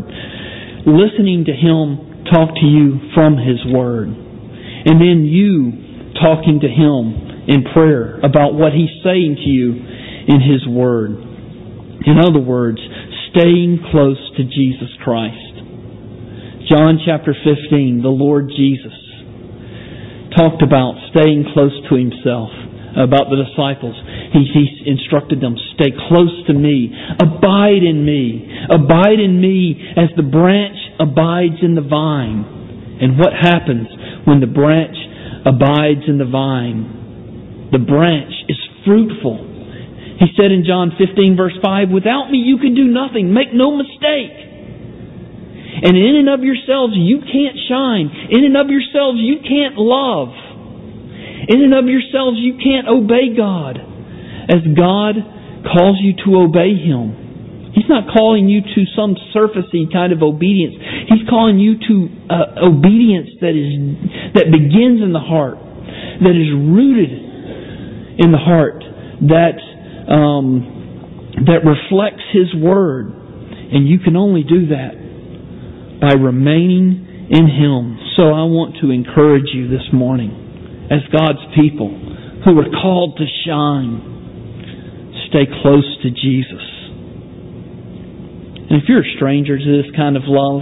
listening 0.88 1.43
to 1.43 1.52
Him 1.52 2.23
talk 2.32 2.56
to 2.56 2.65
you 2.65 3.12
from 3.12 3.36
His 3.36 3.60
Word. 3.67 4.08
And 4.08 4.95
then 4.95 5.28
you 5.28 6.15
talking 6.15 6.63
to 6.63 6.71
Him 6.71 7.52
in 7.52 7.67
prayer 7.75 8.15
about 8.23 8.56
what 8.56 8.71
He's 8.71 8.95
saying 9.04 9.36
to 9.43 9.49
you 9.49 9.75
in 10.32 10.39
His 10.39 10.63
Word. 10.71 11.19
In 12.08 12.15
other 12.15 12.39
words, 12.39 12.80
staying 13.36 13.84
close 13.91 14.32
to 14.38 14.43
Jesus 14.47 14.95
Christ. 15.04 15.60
John 16.71 17.04
chapter 17.04 17.36
15, 17.36 17.99
the 18.02 18.08
Lord 18.08 18.47
Jesus 18.56 18.95
talked 20.32 20.63
about 20.63 20.95
staying 21.12 21.43
close 21.52 21.75
to 21.89 21.95
Himself, 21.99 22.56
about 22.97 23.30
the 23.30 23.38
disciples. 23.38 23.95
He, 24.34 24.45
he 24.49 24.89
instructed 24.89 25.41
them, 25.41 25.56
stay 25.75 25.93
close 26.10 26.34
to 26.47 26.54
me, 26.54 26.89
abide 27.19 27.84
in 27.86 28.06
me, 28.06 28.47
abide 28.69 29.19
in 29.19 29.39
me 29.41 29.78
as 29.97 30.10
the 30.15 30.25
branch 30.25 30.78
abides 30.99 31.62
in 31.62 31.75
the 31.75 31.86
vine. 31.86 32.97
And 33.02 33.17
what 33.17 33.32
happens 33.32 33.88
when 34.25 34.39
the 34.39 34.52
branch 34.52 34.97
abides 35.45 36.04
in 36.08 36.17
the 36.17 36.28
vine, 36.28 37.69
the 37.71 37.80
branch 37.80 38.34
is 38.49 38.58
fruitful. 38.86 39.49
He 40.19 40.28
said 40.36 40.52
in 40.52 40.67
John 40.67 40.91
15, 40.99 41.38
verse 41.38 41.56
5, 41.63 41.89
Without 41.95 42.28
me 42.28 42.43
you 42.43 42.58
can 42.60 42.75
do 42.75 42.91
nothing. 42.91 43.32
Make 43.32 43.54
no 43.54 43.71
mistake. 43.71 44.36
And 45.80 45.95
in 45.95 46.15
and 46.19 46.28
of 46.28 46.43
yourselves 46.43 46.91
you 46.97 47.23
can't 47.23 47.56
shine. 47.71 48.12
In 48.28 48.43
and 48.43 48.58
of 48.58 48.67
yourselves 48.67 49.19
you 49.23 49.39
can't 49.39 49.80
love. 49.80 50.36
In 51.49 51.65
and 51.65 51.73
of 51.73 51.89
yourselves 51.89 52.38
you 52.38 52.62
can't 52.62 52.88
obey 52.88 53.33
God 53.35 53.81
as 54.49 54.62
God 54.77 55.17
calls 55.65 55.97
you 55.97 56.13
to 56.25 56.45
obey 56.45 56.77
Him. 56.77 57.73
He's 57.73 57.89
not 57.89 58.09
calling 58.13 58.49
you 58.49 58.62
to 58.62 58.81
some 58.95 59.15
surfacey 59.33 59.91
kind 59.91 60.13
of 60.13 60.21
obedience. 60.21 60.75
He's 61.09 61.27
calling 61.29 61.59
you 61.59 61.77
to 61.77 61.95
uh, 62.29 62.69
obedience 62.69 63.29
that 63.41 63.53
is 63.53 63.69
that 64.33 64.49
begins 64.49 65.01
in 65.01 65.13
the 65.13 65.21
heart, 65.21 65.57
that 66.21 66.35
is 66.38 66.49
rooted 66.53 67.13
in 68.19 68.31
the 68.31 68.41
heart, 68.41 68.83
that 69.29 69.57
um, 70.09 71.41
that 71.45 71.62
reflects 71.65 72.23
His 72.33 72.53
Word, 72.57 73.09
and 73.09 73.88
you 73.88 73.99
can 73.99 74.15
only 74.15 74.43
do 74.43 74.67
that 74.73 74.97
by 76.01 76.13
remaining 76.13 77.29
in 77.29 77.45
Him. 77.45 77.97
So 78.17 78.33
I 78.33 78.49
want 78.49 78.77
to 78.81 78.89
encourage 78.89 79.53
you 79.53 79.69
this 79.69 79.93
morning, 79.93 80.33
as 80.89 81.06
God's 81.13 81.45
people 81.56 81.89
who 82.45 82.58
are 82.58 82.69
called 82.82 83.17
to 83.17 83.25
shine, 83.45 84.17
stay 85.30 85.45
close 85.62 85.86
to 86.02 86.10
Jesus. 86.10 86.65
And 88.69 88.82
if 88.82 88.89
you're 88.89 89.02
a 89.02 89.15
stranger 89.15 89.58
to 89.58 89.82
this 89.82 89.91
kind 89.95 90.17
of 90.17 90.23
love, 90.25 90.62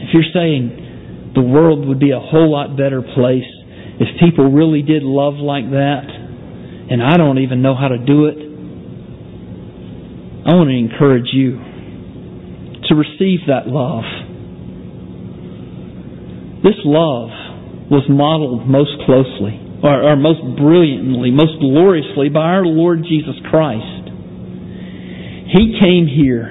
if 0.00 0.08
you're 0.12 0.32
saying 0.32 1.32
the 1.34 1.40
world 1.40 1.88
would 1.88 2.00
be 2.00 2.10
a 2.10 2.20
whole 2.20 2.50
lot 2.52 2.76
better 2.76 3.00
place 3.00 3.48
if 4.00 4.08
people 4.20 4.50
really 4.50 4.82
did 4.82 5.02
love 5.02 5.34
like 5.34 5.70
that, 5.70 6.04
and 6.90 7.02
I 7.02 7.16
don't 7.16 7.38
even 7.38 7.62
know 7.62 7.74
how 7.74 7.88
to 7.88 7.98
do 7.98 8.26
it, 8.26 8.36
I 10.44 10.54
want 10.54 10.68
to 10.68 10.76
encourage 10.76 11.28
you 11.32 11.56
to 12.88 12.94
receive 12.94 13.46
that 13.46 13.68
love. 13.68 14.04
This 16.64 16.74
love 16.84 17.30
was 17.92 18.08
modeled 18.08 18.64
most 18.64 18.96
closely, 19.04 19.60
or, 19.84 20.08
or 20.08 20.16
most 20.16 20.40
brilliantly, 20.56 21.28
most 21.28 21.60
gloriously 21.60 22.32
by 22.32 22.56
our 22.56 22.64
Lord 22.64 23.04
Jesus 23.04 23.36
Christ. 23.52 24.08
He 25.52 25.76
came 25.76 26.08
here 26.08 26.48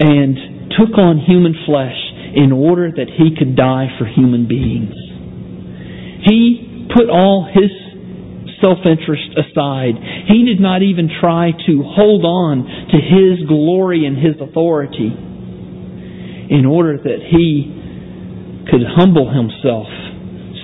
and 0.00 0.72
took 0.72 0.96
on 0.96 1.20
human 1.20 1.52
flesh 1.68 2.00
in 2.32 2.48
order 2.48 2.96
that 2.96 3.12
he 3.12 3.36
could 3.36 3.60
die 3.60 3.92
for 4.00 4.08
human 4.08 4.48
beings. 4.48 4.96
He 6.24 6.88
put 6.88 7.12
all 7.12 7.44
his 7.44 7.68
self 8.64 8.80
interest 8.88 9.36
aside. 9.36 10.00
He 10.32 10.48
did 10.48 10.64
not 10.64 10.80
even 10.80 11.12
try 11.20 11.52
to 11.52 11.84
hold 11.84 12.24
on 12.24 12.64
to 12.88 12.96
his 12.96 13.46
glory 13.46 14.08
and 14.08 14.16
his 14.16 14.40
authority 14.40 15.12
in 16.48 16.64
order 16.64 16.96
that 16.96 17.20
he 17.28 17.83
could 18.70 18.82
humble 18.84 19.32
himself, 19.32 19.88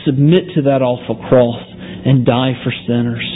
submit 0.05 0.55
to 0.55 0.63
that 0.63 0.83
awful 0.83 1.17
cross, 1.29 1.63
and 2.05 2.25
die 2.25 2.53
for 2.65 2.73
sinners. 2.87 3.27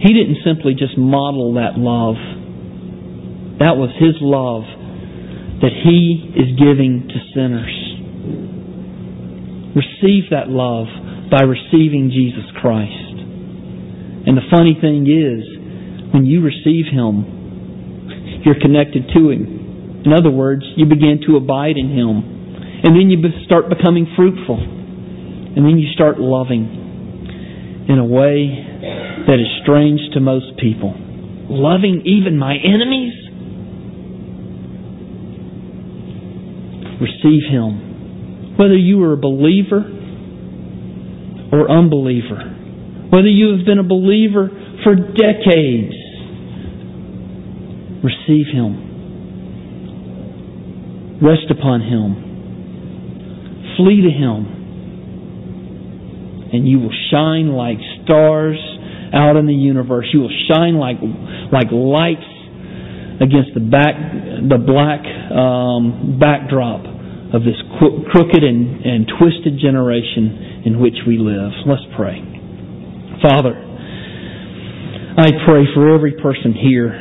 He 0.00 0.14
didn't 0.14 0.38
simply 0.44 0.74
just 0.74 0.96
model 0.96 1.54
that 1.54 1.74
love. 1.76 2.16
That 3.58 3.74
was 3.74 3.90
his 3.98 4.14
love 4.20 4.62
that 5.60 5.74
he 5.74 6.30
is 6.38 6.54
giving 6.54 7.08
to 7.10 7.18
sinners. 7.34 7.74
Receive 9.74 10.30
that 10.30 10.48
love 10.48 10.86
by 11.30 11.42
receiving 11.42 12.10
Jesus 12.14 12.46
Christ. 12.60 13.08
And 14.26 14.36
the 14.36 14.46
funny 14.50 14.76
thing 14.80 15.04
is, 15.08 16.12
when 16.12 16.26
you 16.26 16.40
receive 16.40 16.86
Him, 16.90 18.42
you're 18.44 18.60
connected 18.60 19.08
to 19.14 19.30
Him. 19.30 19.67
In 20.04 20.12
other 20.12 20.30
words, 20.30 20.62
you 20.76 20.86
begin 20.86 21.20
to 21.26 21.36
abide 21.36 21.76
in 21.76 21.90
Him. 21.90 22.22
And 22.84 22.94
then 22.94 23.10
you 23.10 23.18
start 23.44 23.68
becoming 23.68 24.06
fruitful. 24.14 24.58
And 24.58 25.66
then 25.66 25.78
you 25.78 25.92
start 25.92 26.20
loving 26.20 27.86
in 27.88 27.98
a 27.98 28.04
way 28.04 28.68
that 29.26 29.34
is 29.34 29.48
strange 29.62 30.00
to 30.14 30.20
most 30.20 30.56
people. 30.60 30.94
Loving 31.50 32.02
even 32.04 32.38
my 32.38 32.54
enemies? 32.54 33.14
Receive 37.00 37.42
Him. 37.50 38.56
Whether 38.56 38.76
you 38.76 39.02
are 39.02 39.14
a 39.14 39.16
believer 39.16 39.82
or 41.52 41.70
unbeliever, 41.70 43.08
whether 43.10 43.28
you 43.28 43.56
have 43.56 43.66
been 43.66 43.78
a 43.78 43.84
believer 43.84 44.48
for 44.84 44.94
decades, 44.94 45.94
receive 48.04 48.46
Him. 48.52 48.87
Rest 51.22 51.50
upon 51.50 51.80
Him. 51.82 52.14
Flee 53.76 54.02
to 54.02 54.10
Him. 54.10 54.54
And 56.52 56.66
you 56.66 56.78
will 56.80 56.94
shine 57.10 57.52
like 57.52 57.78
stars 58.04 58.58
out 59.12 59.36
in 59.36 59.46
the 59.46 59.54
universe. 59.54 60.06
You 60.12 60.20
will 60.20 60.36
shine 60.48 60.76
like, 60.76 60.96
like 61.52 61.70
lights 61.72 62.24
against 63.20 63.52
the 63.54 63.60
back, 63.60 63.94
the 64.48 64.58
black 64.62 65.02
um, 65.34 66.18
backdrop 66.18 66.86
of 67.34 67.44
this 67.44 67.60
crooked 67.78 68.42
and, 68.42 68.80
and 68.84 69.10
twisted 69.20 69.60
generation 69.60 70.64
in 70.64 70.80
which 70.80 70.96
we 71.06 71.18
live. 71.18 71.52
Let's 71.66 71.84
pray. 71.96 72.24
Father, 73.20 73.52
I 75.18 75.28
pray 75.44 75.66
for 75.74 75.92
every 75.94 76.12
person 76.12 76.54
here 76.54 76.94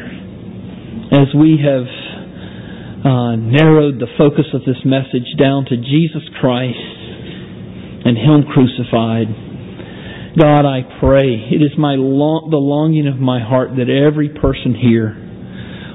as 1.13 1.32
we 1.38 1.62
have 1.63 1.86
uh, 3.05 3.36
narrowed 3.38 3.99
the 3.99 4.10
focus 4.17 4.45
of 4.53 4.62
this 4.65 4.81
message 4.86 5.38
down 5.38 5.65
to 5.65 5.77
Jesus 5.77 6.25
Christ 6.39 6.77
and 8.05 8.17
Him 8.17 8.43
crucified. 8.49 9.27
God, 10.38 10.65
I 10.65 10.81
pray 10.99 11.49
it 11.51 11.62
is 11.62 11.77
my 11.77 11.93
long, 11.93 12.49
the 12.49 12.57
longing 12.57 13.07
of 13.07 13.17
my 13.17 13.39
heart 13.39 13.71
that 13.77 13.89
every 13.89 14.29
person 14.29 14.73
here 14.73 15.13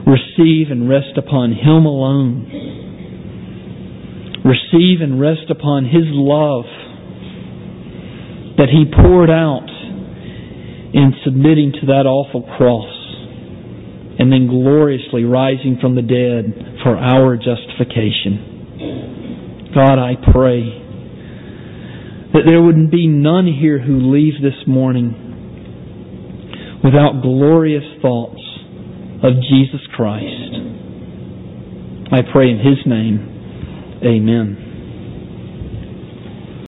receive 0.07 0.71
and 0.71 0.89
rest 0.89 1.19
upon 1.19 1.53
Him 1.53 1.87
alone 1.87 2.47
receive 4.45 5.01
and 5.01 5.21
rest 5.21 5.51
upon 5.51 5.85
His 5.85 6.07
love 6.11 6.67
that 8.59 8.69
He 8.69 8.85
poured 8.91 9.31
out 9.31 9.71
in 10.93 11.15
submitting 11.25 11.73
to 11.81 11.87
that 11.87 12.07
awful 12.07 12.43
cross 12.43 13.02
and 14.19 14.31
then 14.33 14.47
gloriously 14.49 15.25
rising 15.25 15.79
from 15.81 15.95
the 15.95 16.03
dead 16.03 16.81
for 16.83 16.97
our 16.97 17.37
justification. 17.37 18.53
God, 19.75 19.99
I 19.99 20.15
pray 20.33 20.83
that 22.33 22.43
there 22.47 22.61
would 22.63 22.91
be 22.91 23.07
none 23.07 23.47
here 23.47 23.79
who 23.79 24.13
leave 24.13 24.41
this 24.43 24.67
morning 24.67 25.15
without 26.85 27.23
glorious 27.23 27.85
thoughts 28.03 28.41
of 29.23 29.33
Jesus 29.49 29.81
Christ. 29.95 30.53
I 32.13 32.21
pray 32.33 32.51
in 32.51 32.59
His 32.59 32.85
name. 32.87 34.01
Amen. 34.05 34.72